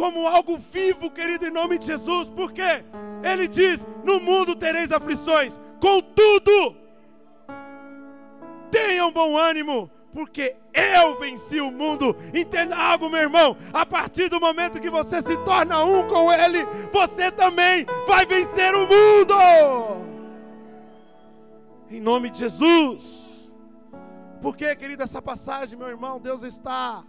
[0.00, 2.62] como algo vivo, querido, em nome de Jesus, porque
[3.22, 6.74] Ele diz: No mundo tereis aflições, contudo,
[9.00, 12.14] tenham bom ânimo, porque eu venci o mundo.
[12.34, 16.64] Entenda algo, meu irmão: a partir do momento que você se torna um com Ele,
[16.92, 19.34] você também vai vencer o mundo.
[21.88, 23.28] Em nome de Jesus.
[24.42, 27.04] Porque, querido, essa passagem, meu irmão, Deus está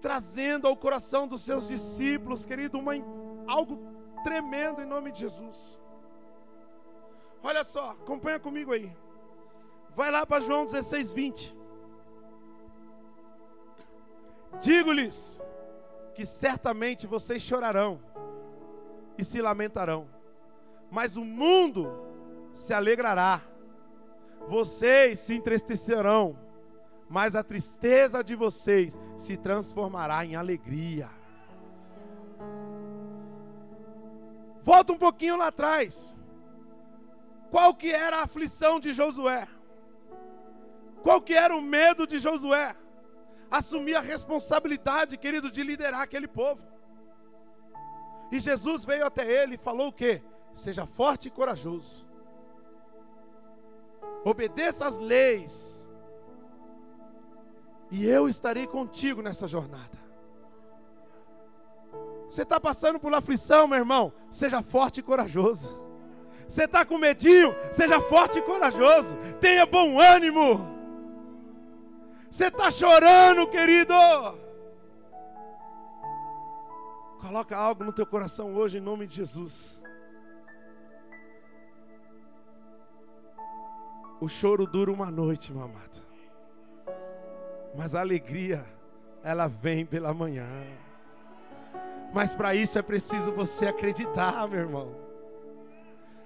[0.00, 2.92] trazendo ao coração dos seus discípulos, querido, uma,
[3.46, 3.78] algo
[4.22, 5.78] tremendo em nome de Jesus.
[7.42, 8.90] Olha só, acompanha comigo aí.
[9.94, 11.56] Vai lá para João 16, 20.
[14.60, 15.40] Digo-lhes
[16.14, 18.00] que certamente vocês chorarão
[19.16, 20.08] e se lamentarão,
[20.90, 21.92] mas o mundo
[22.54, 23.42] se alegrará,
[24.48, 26.38] vocês se entristecerão,
[27.08, 31.10] mas a tristeza de vocês se transformará em alegria.
[34.62, 36.16] Volta um pouquinho lá atrás.
[37.50, 39.46] Qual que era a aflição de Josué?
[41.04, 42.74] Qual que era o medo de Josué?
[43.50, 46.62] Assumir a responsabilidade, querido, de liderar aquele povo.
[48.32, 50.22] E Jesus veio até ele e falou o quê?
[50.54, 52.06] Seja forte e corajoso.
[54.24, 55.86] Obedeça às leis
[57.90, 59.98] e eu estarei contigo nessa jornada.
[62.30, 64.10] Você está passando por aflição, meu irmão?
[64.30, 65.78] Seja forte e corajoso.
[66.48, 67.54] Você está com medinho?
[67.70, 69.16] Seja forte e corajoso.
[69.38, 70.73] Tenha bom ânimo.
[72.34, 73.94] Você está chorando, querido?
[77.20, 79.80] Coloca algo no teu coração hoje em nome de Jesus.
[84.20, 86.02] O choro dura uma noite, meu amado.
[87.72, 88.66] Mas a alegria,
[89.22, 90.48] ela vem pela manhã.
[92.12, 94.92] Mas para isso é preciso você acreditar, meu irmão.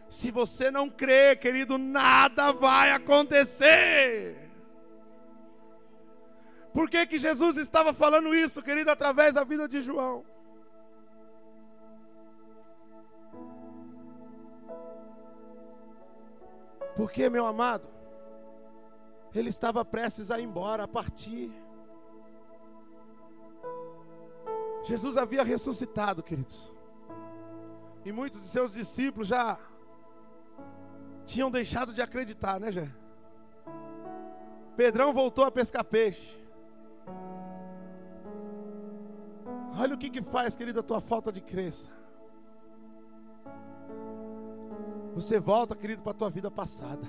[0.08, 4.47] Se você não crê, querido, nada vai acontecer.
[6.72, 10.24] Por que, que Jesus estava falando isso, querido, através da vida de João?
[16.94, 17.88] Porque, meu amado,
[19.34, 21.52] ele estava prestes a ir embora, a partir.
[24.84, 26.72] Jesus havia ressuscitado, queridos.
[28.04, 29.58] E muitos de seus discípulos já
[31.24, 32.90] tinham deixado de acreditar, né, Jé?
[34.76, 36.38] Pedrão voltou a pescar peixe.
[39.80, 41.88] Olha o que que faz, querido, a tua falta de crença.
[45.14, 47.06] Você volta, querido, para a tua vida passada.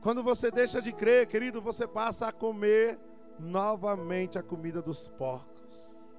[0.00, 2.98] Quando você deixa de crer, querido, você passa a comer
[3.38, 6.14] novamente a comida dos porcos.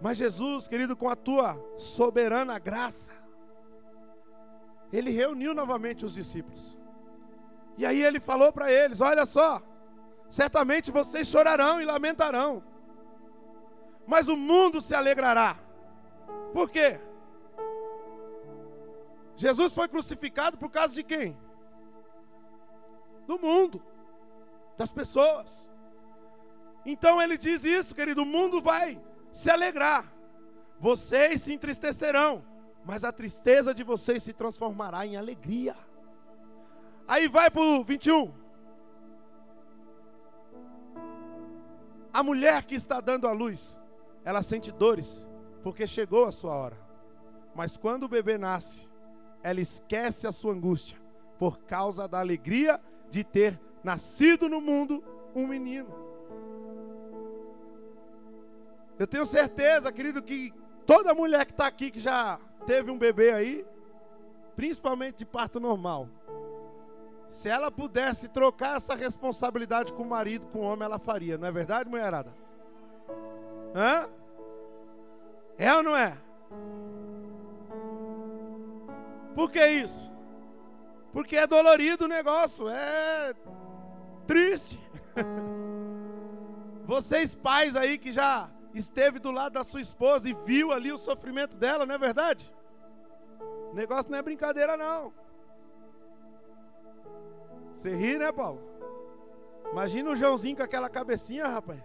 [0.00, 3.12] Mas Jesus, querido, com a tua soberana graça,
[4.92, 6.76] ele reuniu novamente os discípulos.
[7.78, 9.62] E aí ele falou para eles: Olha só,
[10.30, 12.62] certamente vocês chorarão e lamentarão,
[14.06, 15.58] mas o mundo se alegrará.
[16.52, 17.00] Por quê?
[19.36, 21.36] Jesus foi crucificado por causa de quem?
[23.26, 23.82] Do mundo,
[24.76, 25.68] das pessoas.
[26.86, 29.00] Então ele diz isso, querido: o mundo vai
[29.32, 30.12] se alegrar,
[30.78, 32.44] vocês se entristecerão,
[32.84, 35.76] mas a tristeza de vocês se transformará em alegria.
[37.08, 38.32] Aí vai para o 21.
[42.12, 43.78] A mulher que está dando a luz,
[44.24, 45.26] ela sente dores,
[45.62, 46.76] porque chegou a sua hora.
[47.54, 48.88] Mas quando o bebê nasce,
[49.42, 50.98] ela esquece a sua angústia,
[51.38, 52.80] por causa da alegria
[53.10, 55.02] de ter nascido no mundo
[55.34, 55.88] um menino.
[58.98, 60.52] Eu tenho certeza, querido, que
[60.84, 63.66] toda mulher que está aqui, que já teve um bebê aí,
[64.54, 66.08] principalmente de parto normal,
[67.30, 71.46] se ela pudesse trocar essa responsabilidade com o marido, com o homem, ela faria, não
[71.46, 72.34] é verdade, mulherada?
[73.72, 74.10] Hã?
[75.56, 76.18] É ou não é?
[79.32, 80.10] Por que isso?
[81.12, 83.32] Porque é dolorido o negócio, é
[84.26, 84.80] triste.
[86.84, 90.98] Vocês pais aí que já esteve do lado da sua esposa e viu ali o
[90.98, 92.52] sofrimento dela, não é verdade?
[93.70, 95.12] O negócio não é brincadeira não.
[97.80, 98.60] Você ri, né, Paulo?
[99.72, 101.82] Imagina o Joãozinho com aquela cabecinha, rapaz.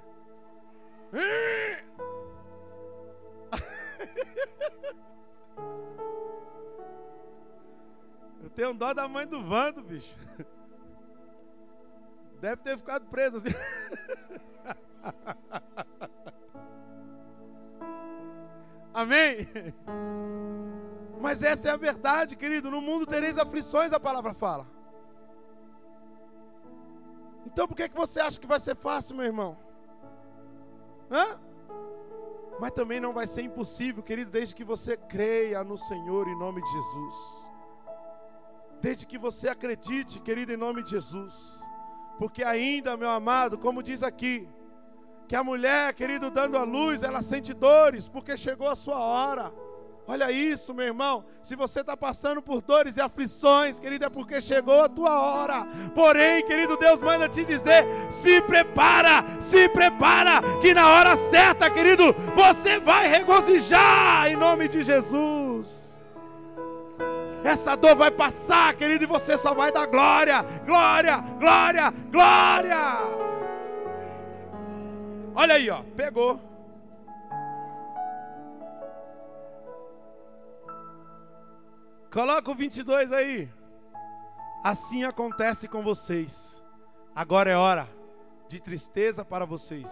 [8.44, 10.20] Eu tenho dó da mãe do Vando, bicho.
[12.42, 13.56] Deve ter ficado preso assim.
[18.94, 19.48] Amém?
[21.22, 22.70] Mas essa é a verdade, querido.
[22.70, 24.75] No mundo tereis aflições, a palavra fala.
[27.46, 29.58] Então por que, que você acha que vai ser fácil, meu irmão?
[31.12, 31.40] Hã?
[32.60, 36.62] Mas também não vai ser impossível, querido, desde que você creia no Senhor em nome
[36.62, 37.52] de Jesus.
[38.82, 41.64] Desde que você acredite, querido, em nome de Jesus.
[42.18, 44.48] Porque ainda, meu amado, como diz aqui,
[45.28, 49.52] que a mulher, querido, dando a luz, ela sente dores, porque chegou a sua hora.
[50.08, 51.26] Olha isso, meu irmão.
[51.42, 55.68] Se você está passando por dores e aflições, querido, é porque chegou a tua hora.
[55.96, 62.14] Porém, querido, Deus manda te dizer: se prepara, se prepara, que na hora certa, querido,
[62.36, 66.06] você vai regozijar em nome de Jesus.
[67.44, 73.26] Essa dor vai passar, querido, e você só vai dar glória, glória, glória, glória.
[75.34, 76.55] Olha aí, ó, pegou.
[82.16, 83.50] Coloca o 22 aí.
[84.64, 86.64] Assim acontece com vocês.
[87.14, 87.90] Agora é hora
[88.48, 89.92] de tristeza para vocês.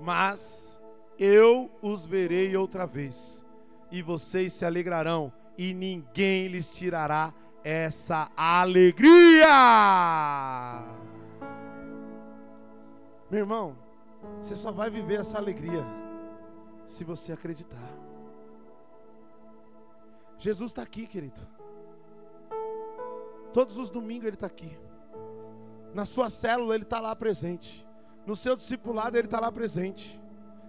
[0.00, 0.76] Mas
[1.16, 3.46] eu os verei outra vez,
[3.92, 7.32] e vocês se alegrarão e ninguém lhes tirará
[7.62, 9.46] essa alegria.
[13.30, 13.78] Meu irmão,
[14.42, 15.86] você só vai viver essa alegria
[16.84, 18.03] se você acreditar.
[20.38, 21.40] Jesus está aqui, querido.
[23.52, 24.76] Todos os domingos Ele está aqui.
[25.94, 27.86] Na sua célula Ele está lá presente.
[28.26, 30.20] No seu discipulado Ele está lá presente.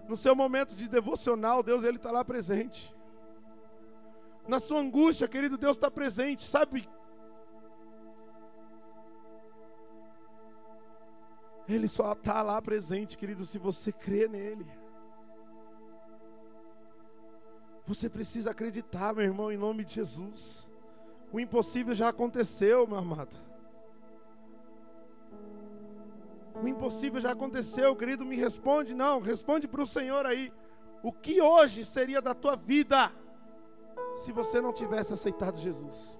[0.08, 2.94] No seu momento de devocional, Deus Ele está lá presente.
[4.46, 6.88] Na sua angústia, querido, Deus está presente, sabe?
[11.68, 14.66] Ele só está lá presente, querido, se você crê nele.
[17.86, 20.66] Você precisa acreditar, meu irmão, em nome de Jesus.
[21.32, 23.36] O impossível já aconteceu, meu amado.
[26.62, 30.52] O impossível já aconteceu, querido, me responde, não, responde para o Senhor aí.
[31.02, 33.12] O que hoje seria da tua vida?
[34.16, 36.18] se você não tivesse aceitado Jesus?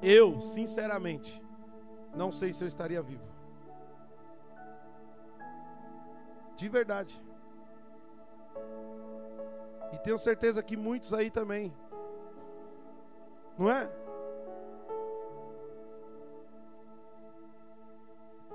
[0.00, 1.42] Eu, sinceramente,
[2.14, 3.24] não sei se eu estaria vivo.
[6.56, 7.22] De verdade.
[9.92, 11.72] E tenho certeza que muitos aí também.
[13.58, 13.90] Não é?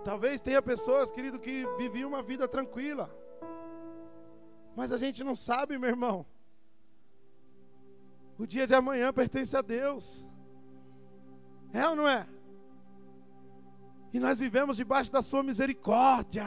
[0.03, 3.13] Talvez tenha pessoas, querido, que viviam uma vida tranquila.
[4.75, 6.25] Mas a gente não sabe, meu irmão.
[8.38, 10.25] O dia de amanhã pertence a Deus.
[11.73, 12.27] É ou não é?
[14.13, 16.45] E nós vivemos debaixo da sua misericórdia.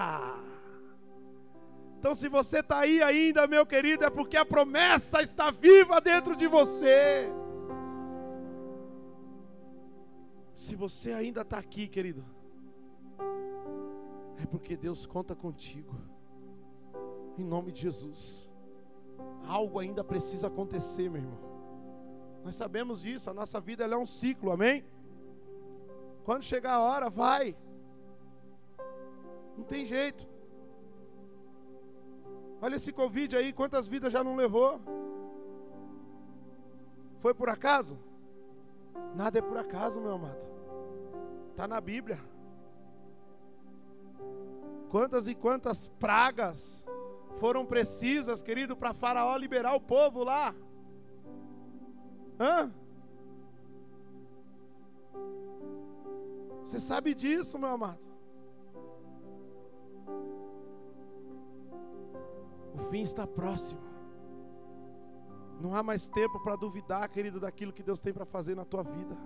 [2.00, 6.34] Então, se você está aí ainda, meu querido, é porque a promessa está viva dentro
[6.34, 7.28] de você.
[10.54, 12.24] Se você ainda está aqui, querido,
[14.42, 15.94] é porque Deus conta contigo.
[17.36, 18.48] Em nome de Jesus.
[19.46, 21.50] Algo ainda precisa acontecer, meu irmão.
[22.42, 24.86] Nós sabemos disso, a nossa vida é um ciclo, amém?
[26.24, 27.54] Quando chegar a hora, vai.
[29.54, 30.26] Não tem jeito.
[32.62, 34.80] Olha esse Covid aí, quantas vidas já não levou?
[37.18, 37.98] Foi por acaso?
[39.14, 40.44] Nada é por acaso, meu amado.
[41.50, 42.20] Está na Bíblia.
[44.90, 46.86] Quantas e quantas pragas
[47.36, 50.54] foram precisas, querido, para Faraó liberar o povo lá?
[52.38, 52.72] Hã?
[56.62, 58.09] Você sabe disso, meu amado.
[62.90, 63.80] Fim está próximo.
[65.60, 68.82] Não há mais tempo para duvidar, querido, daquilo que Deus tem para fazer na tua
[68.82, 69.16] vida.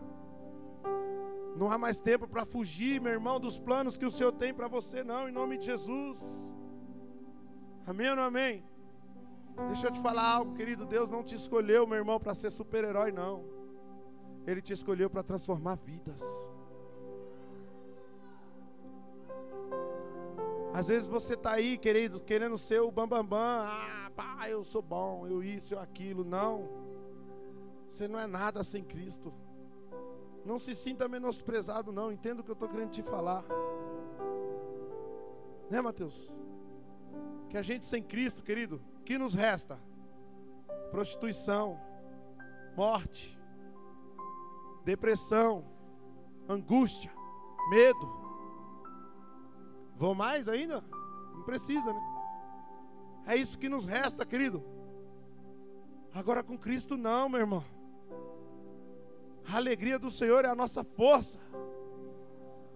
[1.56, 4.66] Não há mais tempo para fugir, meu irmão, dos planos que o Senhor tem para
[4.66, 6.20] você, não, em nome de Jesus.
[7.86, 8.64] Amém ou não amém?
[9.68, 10.84] Deixa eu te falar algo, querido.
[10.84, 13.44] Deus não te escolheu, meu irmão, para ser super-herói, não.
[14.46, 16.22] Ele te escolheu para transformar vidas.
[20.74, 23.22] Às vezes você está aí, querido, querendo ser o bambambam.
[23.22, 23.64] Bam, bam.
[23.64, 26.24] Ah, pá, eu sou bom, eu isso, eu aquilo.
[26.24, 26.68] Não.
[27.92, 29.32] Você não é nada sem Cristo.
[30.44, 32.10] Não se sinta menosprezado, não.
[32.10, 33.44] Entenda o que eu estou querendo te falar.
[35.70, 36.28] Né, Mateus?
[37.48, 39.78] Que a gente sem Cristo, querido, que nos resta?
[40.90, 41.80] Prostituição,
[42.76, 43.38] morte,
[44.84, 45.64] depressão,
[46.48, 47.12] angústia,
[47.70, 48.23] medo.
[49.96, 50.82] Vou mais ainda?
[51.32, 52.00] Não precisa, né?
[53.26, 54.62] É isso que nos resta, querido.
[56.12, 57.64] Agora com Cristo não, meu irmão.
[59.46, 61.38] A alegria do Senhor é a nossa força.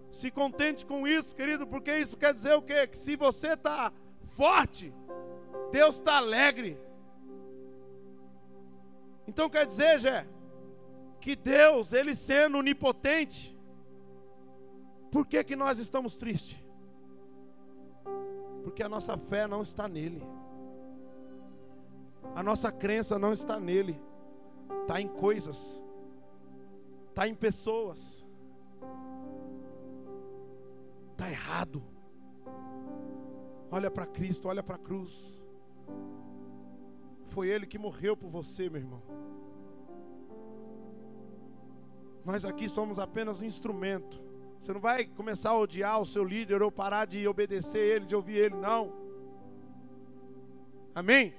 [0.09, 2.87] Se contente com isso, querido, porque isso quer dizer o quê?
[2.87, 3.93] Que se você está
[4.25, 4.93] forte,
[5.71, 6.79] Deus está alegre.
[9.27, 10.27] Então quer dizer, Jé,
[11.21, 13.55] que Deus, Ele sendo onipotente,
[15.11, 16.68] por que, que nós estamos tristes?
[18.63, 20.23] Porque a nossa fé não está nele.
[22.35, 23.99] A nossa crença não está nele.
[24.81, 25.83] Está em coisas.
[27.09, 28.25] Está em pessoas.
[31.11, 31.83] Está errado.
[33.71, 35.41] Olha para Cristo, olha para a cruz.
[37.27, 39.01] Foi Ele que morreu por você, meu irmão.
[42.25, 44.28] Nós aqui somos apenas um instrumento
[44.59, 48.15] você não vai começar a odiar o seu líder ou parar de obedecer ele, de
[48.15, 48.93] ouvir ele, não.
[50.93, 51.33] Amém?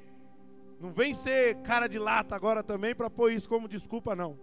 [0.80, 4.38] Não vem ser cara de lata agora também para pôr isso como desculpa, não.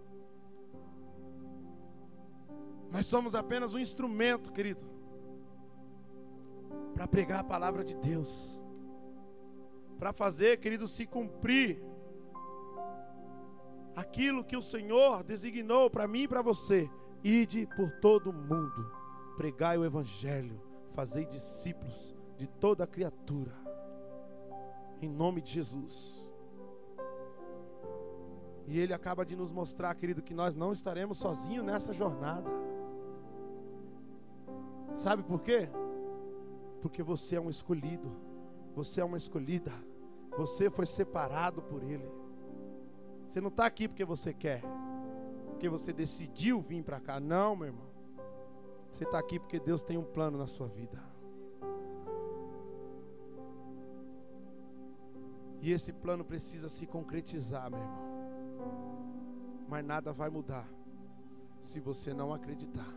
[2.92, 4.86] Nós somos apenas um instrumento, querido,
[6.94, 8.60] para pregar a palavra de Deus,
[9.98, 11.82] para fazer, querido, se cumprir
[13.96, 16.88] aquilo que o Senhor designou para mim e para você
[17.22, 18.90] Ide por todo o mundo,
[19.36, 20.60] pregai o Evangelho,
[20.94, 23.52] fazei discípulos de toda criatura,
[25.02, 26.28] em nome de Jesus.
[28.66, 32.48] E Ele acaba de nos mostrar, querido, que nós não estaremos sozinhos nessa jornada.
[34.94, 35.68] Sabe por quê?
[36.80, 38.12] Porque você é um escolhido,
[38.74, 39.72] você é uma escolhida,
[40.36, 42.08] você foi separado por Ele.
[43.24, 44.62] Você não está aqui porque você quer
[45.58, 47.18] porque você decidiu vir para cá.
[47.18, 47.88] Não, meu irmão.
[48.92, 51.02] Você está aqui porque Deus tem um plano na sua vida.
[55.60, 58.08] E esse plano precisa se concretizar, meu irmão.
[59.68, 60.64] Mas nada vai mudar
[61.60, 62.94] se você não acreditar.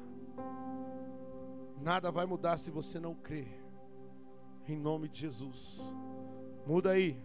[1.82, 3.60] Nada vai mudar se você não crer.
[4.68, 5.80] Em nome de Jesus.
[6.68, 7.20] Muda aí.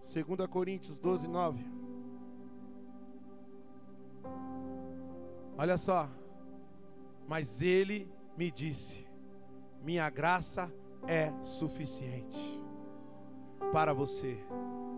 [0.00, 1.73] 2 Coríntios 12, 9.
[5.56, 6.08] Olha só.
[7.26, 9.06] Mas ele me disse:
[9.82, 10.72] Minha graça
[11.06, 12.62] é suficiente
[13.72, 14.36] para você,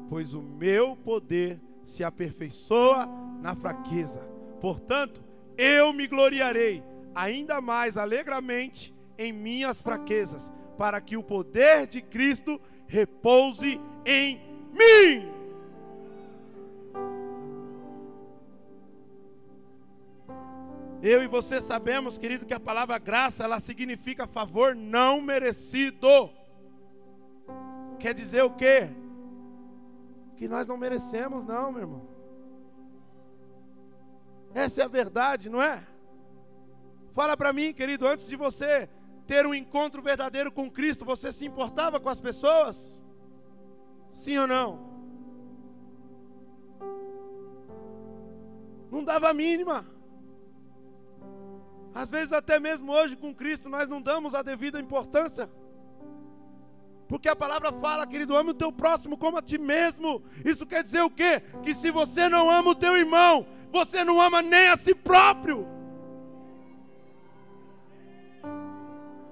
[0.08, 3.06] pois o meu poder se aperfeiçoa
[3.40, 4.20] na fraqueza.
[4.60, 5.22] Portanto,
[5.56, 6.82] eu me gloriarei
[7.14, 14.38] ainda mais alegremente em minhas fraquezas, para que o poder de Cristo repouse em
[14.72, 15.35] mim.
[21.02, 26.30] Eu e você sabemos, querido, que a palavra graça, ela significa favor não merecido.
[27.98, 28.90] Quer dizer o quê?
[30.36, 32.08] Que nós não merecemos, não, meu irmão.
[34.54, 35.86] Essa é a verdade, não é?
[37.12, 38.88] Fala para mim, querido, antes de você
[39.26, 43.02] ter um encontro verdadeiro com Cristo, você se importava com as pessoas?
[44.12, 44.96] Sim ou não?
[48.90, 49.95] Não dava a mínima.
[51.96, 55.48] Às vezes, até mesmo hoje com Cristo, nós não damos a devida importância.
[57.08, 60.22] Porque a palavra fala, querido, ame o teu próximo como a ti mesmo.
[60.44, 61.42] Isso quer dizer o quê?
[61.62, 65.66] Que se você não ama o teu irmão, você não ama nem a si próprio.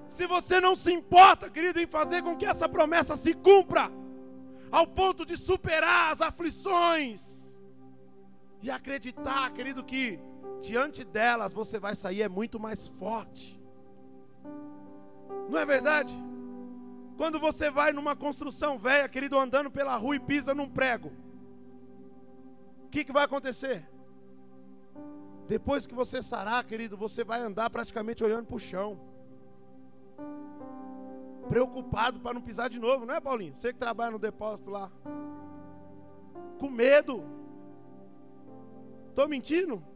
[0.08, 3.92] Se você não se importa, querido, em fazer com que essa promessa se cumpra,
[4.72, 7.58] ao ponto de superar as aflições
[8.62, 10.18] e acreditar, querido, que
[10.64, 13.60] diante delas você vai sair é muito mais forte.
[15.48, 16.14] Não é verdade?
[17.18, 21.12] Quando você vai numa construção velha, querido, andando pela rua e pisa num prego,
[22.86, 23.86] o que, que vai acontecer?
[25.46, 28.98] Depois que você sarar, querido, você vai andar praticamente olhando para o chão.
[31.48, 33.54] Preocupado para não pisar de novo, não é, Paulinho?
[33.54, 34.90] Você que trabalha no depósito lá.
[36.58, 37.22] Com medo.
[39.10, 39.93] Estou mentindo?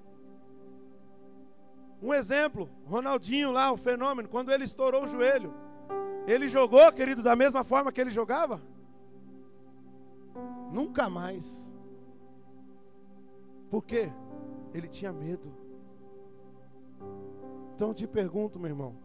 [2.00, 5.52] Um exemplo, Ronaldinho lá, o fenômeno, quando ele estourou o joelho.
[6.26, 8.60] Ele jogou, querido, da mesma forma que ele jogava?
[10.72, 11.72] Nunca mais.
[13.70, 14.12] Por quê?
[14.72, 15.52] Ele tinha medo.
[17.74, 18.96] Então eu te pergunto, meu irmão.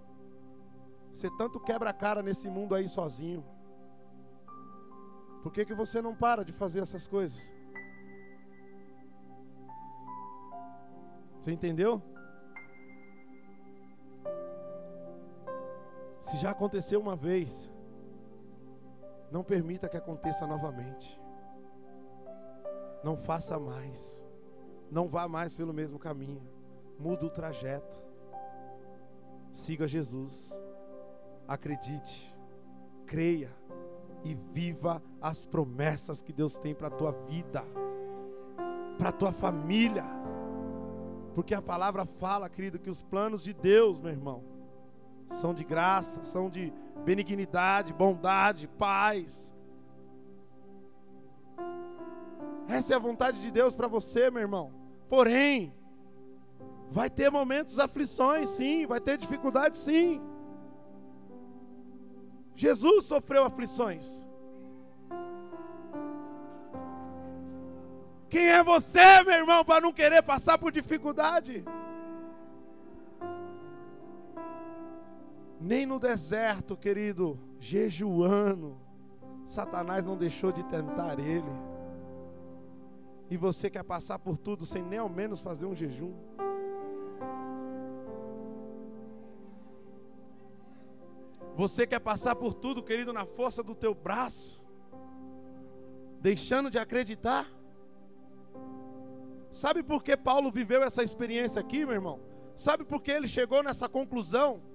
[1.11, 3.43] Você tanto quebra a cara nesse mundo aí sozinho.
[5.41, 7.53] Por que, que você não para de fazer essas coisas?
[11.39, 12.01] Você entendeu?
[16.33, 17.71] Se já aconteceu uma vez,
[19.29, 21.21] não permita que aconteça novamente.
[23.03, 24.25] Não faça mais.
[24.89, 26.41] Não vá mais pelo mesmo caminho.
[26.97, 28.01] Muda o trajeto.
[29.51, 30.59] Siga Jesus.
[31.47, 32.35] Acredite.
[33.05, 33.55] Creia
[34.23, 37.63] e viva as promessas que Deus tem para a tua vida,
[38.97, 40.05] para a tua família.
[41.35, 44.52] Porque a palavra fala, querido, que os planos de Deus, meu irmão,
[45.29, 49.53] são de graça, são de benignidade, bondade, paz.
[52.67, 54.73] Essa é a vontade de Deus para você, meu irmão.
[55.09, 55.73] Porém,
[56.89, 60.21] vai ter momentos aflições, sim, vai ter dificuldades, sim.
[62.55, 64.23] Jesus sofreu aflições.
[68.29, 71.63] Quem é você, meu irmão, para não querer passar por dificuldade?
[75.63, 78.77] Nem no deserto, querido, jejuando,
[79.45, 81.47] Satanás não deixou de tentar ele.
[83.29, 86.13] E você quer passar por tudo sem nem ao menos fazer um jejum?
[91.55, 94.61] Você quer passar por tudo, querido, na força do teu braço?
[96.19, 97.49] Deixando de acreditar?
[99.49, 102.19] Sabe por que Paulo viveu essa experiência aqui, meu irmão?
[102.57, 104.72] Sabe por que ele chegou nessa conclusão?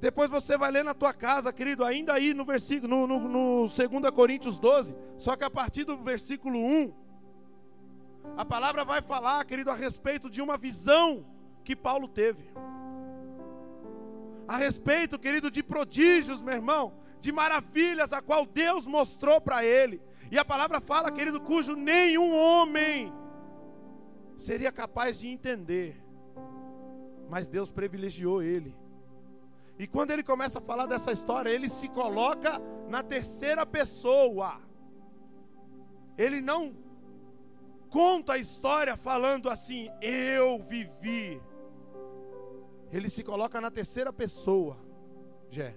[0.00, 3.66] Depois você vai ler na tua casa, querido, ainda aí no versículo, no, no, no
[3.66, 6.92] 2 Coríntios 12, só que a partir do versículo 1,
[8.36, 11.26] a palavra vai falar, querido, a respeito de uma visão
[11.64, 12.52] que Paulo teve.
[14.46, 20.00] A respeito, querido, de prodígios, meu irmão, de maravilhas a qual Deus mostrou para ele.
[20.30, 23.12] E a palavra fala, querido, cujo nenhum homem
[24.36, 26.00] seria capaz de entender.
[27.28, 28.74] Mas Deus privilegiou ele.
[29.78, 34.60] E quando ele começa a falar dessa história, ele se coloca na terceira pessoa.
[36.16, 36.74] Ele não
[37.88, 41.40] conta a história falando assim, eu vivi.
[42.90, 44.76] Ele se coloca na terceira pessoa,
[45.48, 45.76] Jé.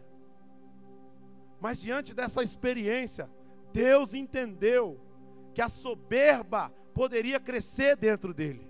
[1.60, 3.30] Mas diante dessa experiência,
[3.72, 5.00] Deus entendeu
[5.54, 8.68] que a soberba poderia crescer dentro dele,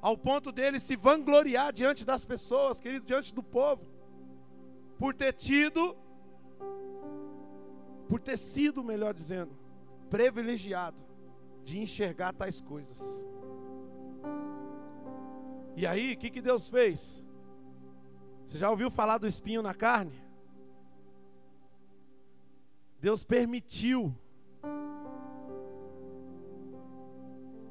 [0.00, 3.91] ao ponto dele se vangloriar diante das pessoas, querido, diante do povo
[5.02, 5.96] por ter tido,
[8.08, 9.50] por ter sido, melhor dizendo,
[10.08, 10.96] privilegiado
[11.64, 13.00] de enxergar tais coisas.
[15.74, 17.20] E aí, o que, que Deus fez?
[18.46, 20.22] Você já ouviu falar do espinho na carne?
[23.00, 24.16] Deus permitiu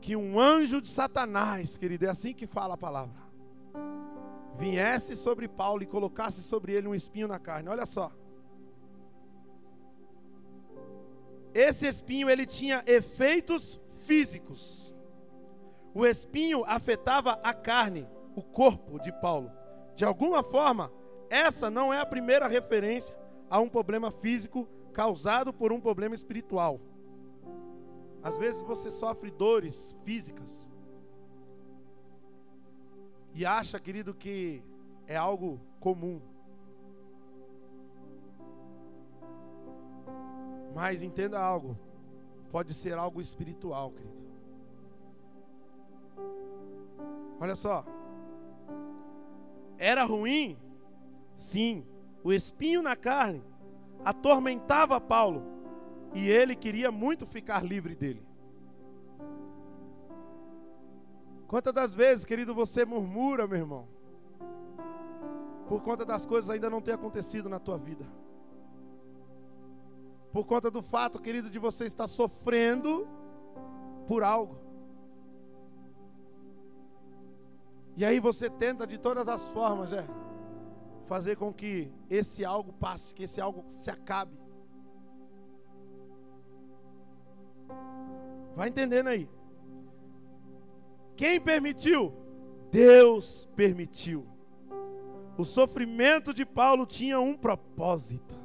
[0.01, 3.20] que um anjo de Satanás, querido, é assim que fala a palavra,
[4.61, 7.67] viesse sobre Paulo e colocasse sobre ele um espinho na carne.
[7.67, 8.11] Olha só.
[11.51, 14.95] Esse espinho ele tinha efeitos físicos.
[15.95, 19.51] O espinho afetava a carne, o corpo de Paulo.
[19.95, 20.93] De alguma forma,
[21.27, 23.15] essa não é a primeira referência
[23.49, 26.79] a um problema físico causado por um problema espiritual.
[28.21, 30.69] Às vezes você sofre dores físicas
[33.33, 34.63] e acha, querido, que
[35.07, 36.21] é algo comum.
[40.73, 41.77] Mas entenda algo,
[42.49, 44.21] pode ser algo espiritual, querido.
[47.39, 47.83] Olha só,
[49.77, 50.57] era ruim?
[51.35, 51.85] Sim,
[52.23, 53.43] o espinho na carne
[54.05, 55.43] atormentava Paulo
[56.13, 58.30] e ele queria muito ficar livre dele.
[61.51, 63.85] Quantas das vezes, querido, você murmura, meu irmão,
[65.67, 68.05] por conta das coisas ainda não ter acontecido na tua vida?
[70.31, 73.05] Por conta do fato, querido, de você estar sofrendo
[74.07, 74.61] por algo.
[77.97, 80.07] E aí você tenta de todas as formas, é,
[81.05, 84.39] fazer com que esse algo passe, que esse algo se acabe.
[88.55, 89.40] Vai entendendo aí.
[91.15, 92.13] Quem permitiu?
[92.71, 94.25] Deus permitiu.
[95.37, 98.39] O sofrimento de Paulo tinha um propósito.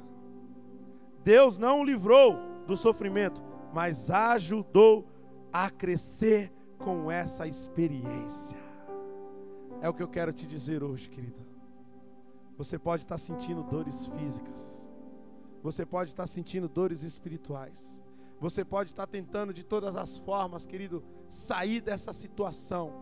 [1.23, 3.43] Deus não o livrou do sofrimento,
[3.73, 5.07] mas ajudou
[5.51, 8.57] a crescer com essa experiência.
[9.81, 11.45] É o que eu quero te dizer hoje, querido.
[12.57, 14.89] Você pode estar sentindo dores físicas,
[15.61, 18.01] você pode estar sentindo dores espirituais,
[18.39, 22.93] você pode estar tentando de todas as formas, querido, sair dessa situação.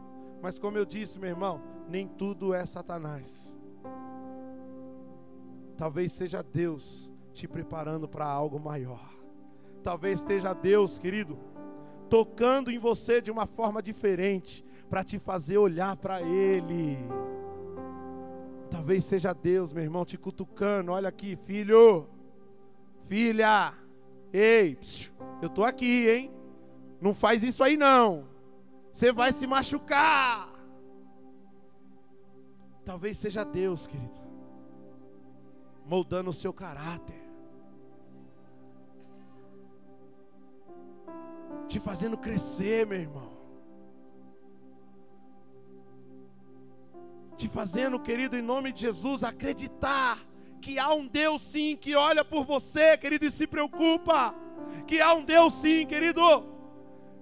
[0.42, 3.58] Mas como eu disse, meu irmão, nem tudo é Satanás.
[5.78, 9.14] Talvez seja Deus te preparando para algo maior.
[9.84, 11.38] Talvez esteja Deus, querido,
[12.10, 16.98] tocando em você de uma forma diferente, para te fazer olhar para Ele.
[18.70, 20.92] Talvez seja Deus, meu irmão, te cutucando.
[20.92, 22.08] Olha aqui, filho,
[23.08, 23.74] filha,
[24.38, 24.78] ei,
[25.42, 26.32] eu estou aqui, hein?
[27.00, 28.28] Não faz isso aí não.
[28.92, 30.54] Você vai se machucar.
[32.84, 34.22] Talvez seja Deus, querido,
[35.86, 37.20] moldando o seu caráter,
[41.68, 43.32] te fazendo crescer, meu irmão,
[47.36, 50.24] te fazendo, querido, em nome de Jesus, acreditar
[50.62, 54.34] que há um Deus sim que olha por você, querido, e se preocupa
[54.88, 56.22] que há um Deus sim, querido,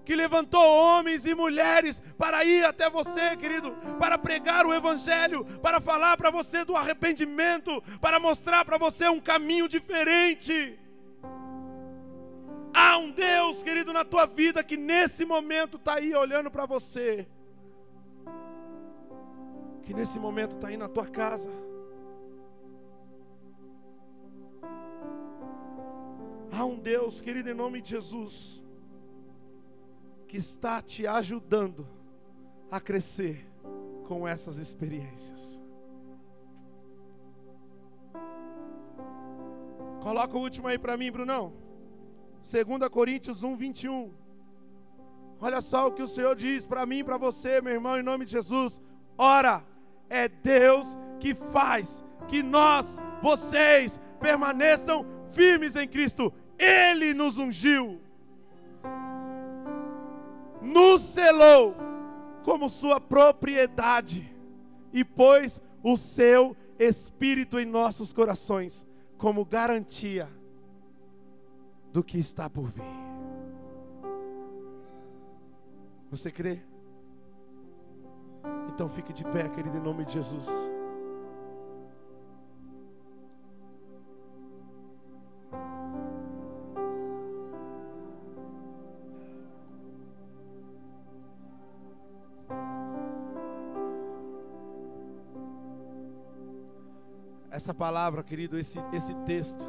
[0.05, 5.79] que levantou homens e mulheres para ir até você, querido, para pregar o Evangelho, para
[5.79, 10.79] falar para você do arrependimento, para mostrar para você um caminho diferente.
[12.73, 17.27] Há um Deus, querido, na tua vida que nesse momento está aí olhando para você,
[19.83, 21.49] que nesse momento está aí na tua casa.
[26.55, 28.63] Há um Deus, querido, em nome de Jesus,
[30.27, 31.87] que está te ajudando
[32.69, 33.49] a crescer
[34.07, 35.59] com essas experiências.
[39.99, 41.53] Coloca o último aí para mim, Brunão.
[42.43, 44.13] 2 Coríntios 1, 21.
[45.41, 48.03] Olha só o que o Senhor diz para mim e para você, meu irmão, em
[48.03, 48.79] nome de Jesus.
[49.17, 49.65] Ora,
[50.07, 56.31] é Deus que faz que nós, vocês, permaneçam firmes em Cristo.
[56.57, 57.99] Ele nos ungiu,
[60.61, 61.75] nos selou
[62.43, 64.33] como sua propriedade
[64.91, 68.85] e pôs o seu Espírito em nossos corações
[69.17, 70.27] como garantia
[71.91, 72.83] do que está por vir.
[76.09, 76.61] Você crê?
[78.73, 80.47] Então fique de pé, querido, em nome de Jesus.
[97.63, 99.65] Essa palavra, querido, esse, esse texto,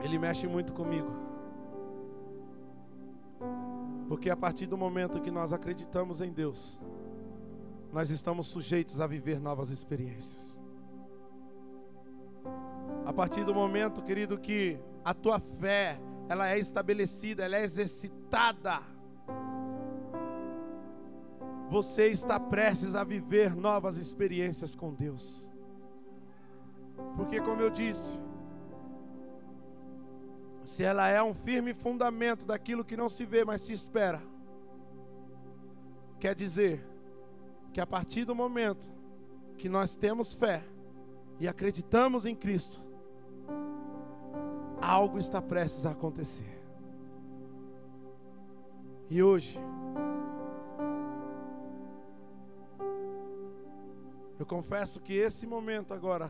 [0.00, 1.10] ele mexe muito comigo.
[4.06, 6.78] Porque a partir do momento que nós acreditamos em Deus,
[7.92, 10.56] nós estamos sujeitos a viver novas experiências.
[13.04, 18.80] A partir do momento, querido, que a tua fé, ela é estabelecida, ela é exercitada
[21.72, 25.50] você está prestes a viver novas experiências com Deus.
[27.16, 28.20] Porque, como eu disse,
[30.66, 34.20] se ela é um firme fundamento daquilo que não se vê, mas se espera,
[36.20, 36.86] quer dizer
[37.72, 38.86] que a partir do momento
[39.56, 40.62] que nós temos fé
[41.40, 42.84] e acreditamos em Cristo,
[44.78, 46.62] algo está prestes a acontecer.
[49.08, 49.58] E hoje,
[54.42, 56.28] eu confesso que esse momento agora,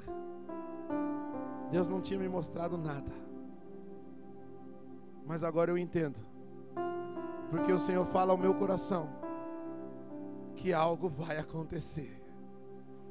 [1.71, 3.11] Deus não tinha me mostrado nada.
[5.27, 6.21] Mas agora eu entendo.
[7.51, 9.09] Porque o Senhor fala ao meu coração
[10.57, 12.23] que algo vai acontecer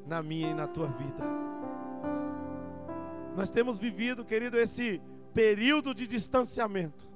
[0.06, 1.24] na minha e na tua vida.
[3.36, 5.02] Nós temos vivido, querido, esse
[5.34, 7.10] período de distanciamento,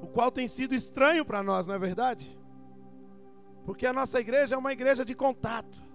[0.00, 2.38] o qual tem sido estranho para nós, não é verdade?
[3.66, 5.87] Porque a nossa igreja é uma igreja de contato,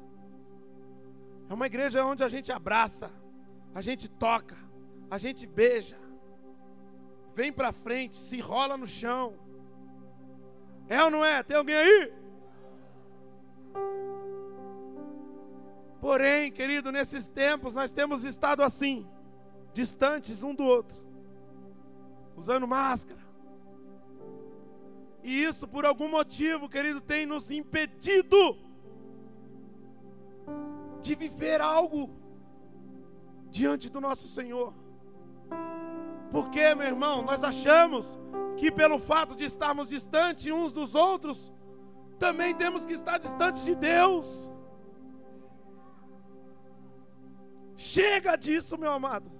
[1.49, 3.11] é uma igreja onde a gente abraça,
[3.73, 4.57] a gente toca,
[5.09, 5.99] a gente beija,
[7.35, 9.37] vem para frente, se rola no chão.
[10.87, 11.41] É ou não é?
[11.43, 12.13] Tem alguém aí?
[15.99, 19.07] Porém, querido, nesses tempos nós temos estado assim,
[19.73, 21.01] distantes um do outro,
[22.35, 23.21] usando máscara.
[25.23, 28.57] E isso, por algum motivo, querido, tem nos impedido
[31.04, 32.10] de viver algo
[33.51, 34.74] diante do nosso Senhor.
[36.32, 38.18] Porque, meu irmão, nós achamos
[38.58, 41.54] que pelo fato de estarmos distantes uns dos outros,
[42.18, 44.49] também temos que estar distantes de Deus.
[47.76, 49.32] Chega disso, meu amado.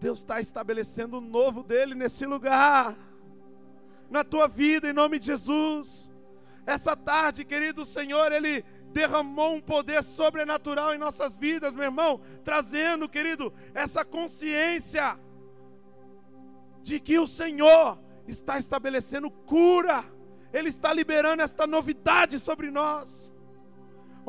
[0.00, 2.96] Deus está estabelecendo o novo dele nesse lugar,
[4.10, 6.10] na tua vida, em nome de Jesus.
[6.66, 13.08] Essa tarde, querido Senhor, Ele derramou um poder sobrenatural em nossas vidas, meu irmão, trazendo,
[13.08, 15.18] querido, essa consciência
[16.82, 20.04] de que o Senhor está estabelecendo cura,
[20.52, 23.32] Ele está liberando esta novidade sobre nós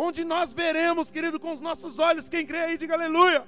[0.02, 3.46] onde nós veremos, querido, com os nossos olhos, quem crê aí, diga aleluia.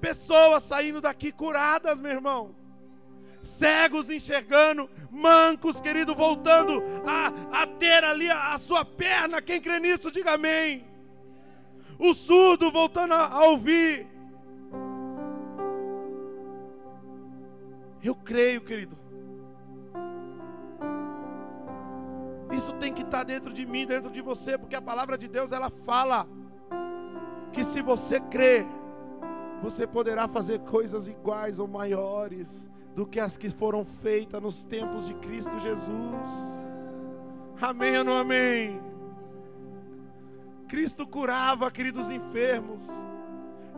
[0.00, 2.56] Pessoas saindo daqui curadas, meu irmão.
[3.42, 9.40] Cegos enxergando, mancos, querido, voltando a, a ter ali a, a sua perna.
[9.40, 10.84] Quem crê nisso, diga amém.
[11.98, 14.06] O surdo voltando a, a ouvir.
[18.02, 18.96] Eu creio, querido,
[22.58, 25.52] Isso tem que estar dentro de mim, dentro de você, porque a palavra de Deus
[25.52, 26.26] ela fala
[27.52, 28.66] que se você crer,
[29.62, 35.06] você poderá fazer coisas iguais ou maiores do que as que foram feitas nos tempos
[35.06, 36.28] de Cristo Jesus.
[37.60, 38.80] Amém ou não amém?
[40.66, 42.84] Cristo curava, queridos enfermos,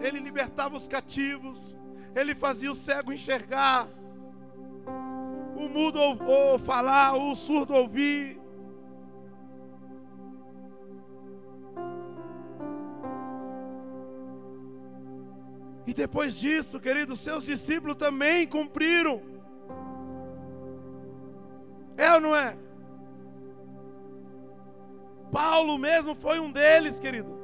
[0.01, 1.77] Ele libertava os cativos,
[2.16, 3.87] Ele fazia o cego enxergar,
[5.55, 8.39] o mudo ou, ou falar, o surdo ouvir,
[15.87, 19.22] E depois disso, queridos, seus discípulos também cumpriram.
[21.97, 22.57] É ou não é?
[25.31, 27.39] Paulo mesmo foi um deles, querido.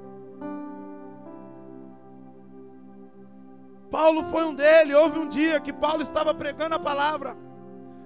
[3.90, 4.94] Paulo foi um deles.
[4.94, 7.36] Houve um dia que Paulo estava pregando a palavra.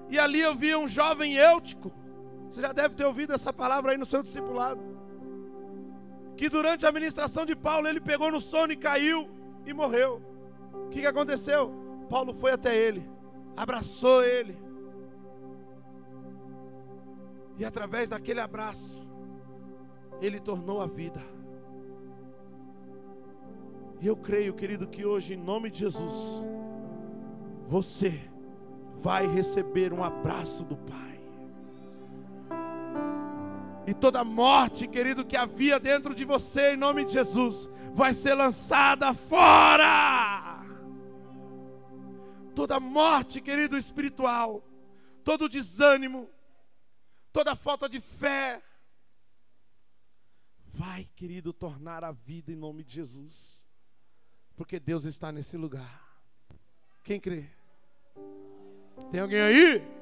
[0.08, 1.92] E ali eu via um jovem eutico.
[2.48, 4.80] Você já deve ter ouvido essa palavra aí no seu discipulado.
[6.36, 9.28] Que durante a ministração de Paulo ele pegou no sono e caiu
[9.70, 10.22] e morreu.
[10.86, 11.72] O que, que aconteceu?
[12.08, 13.08] Paulo foi até ele,
[13.56, 14.56] abraçou ele.
[17.58, 19.06] E através daquele abraço,
[20.20, 21.20] ele tornou a vida.
[24.00, 26.44] E eu creio, querido, que hoje, em nome de Jesus,
[27.68, 28.18] você
[29.00, 31.09] vai receber um abraço do Pai.
[33.86, 38.34] E toda morte, querido, que havia dentro de você, em nome de Jesus, vai ser
[38.34, 40.50] lançada fora
[42.60, 44.62] toda morte, querido, espiritual,
[45.24, 46.28] todo desânimo,
[47.32, 48.62] toda falta de fé,
[50.66, 53.66] vai, querido, tornar a vida em nome de Jesus,
[54.56, 56.22] porque Deus está nesse lugar.
[57.02, 57.48] Quem crê?
[59.10, 59.99] Tem alguém aí?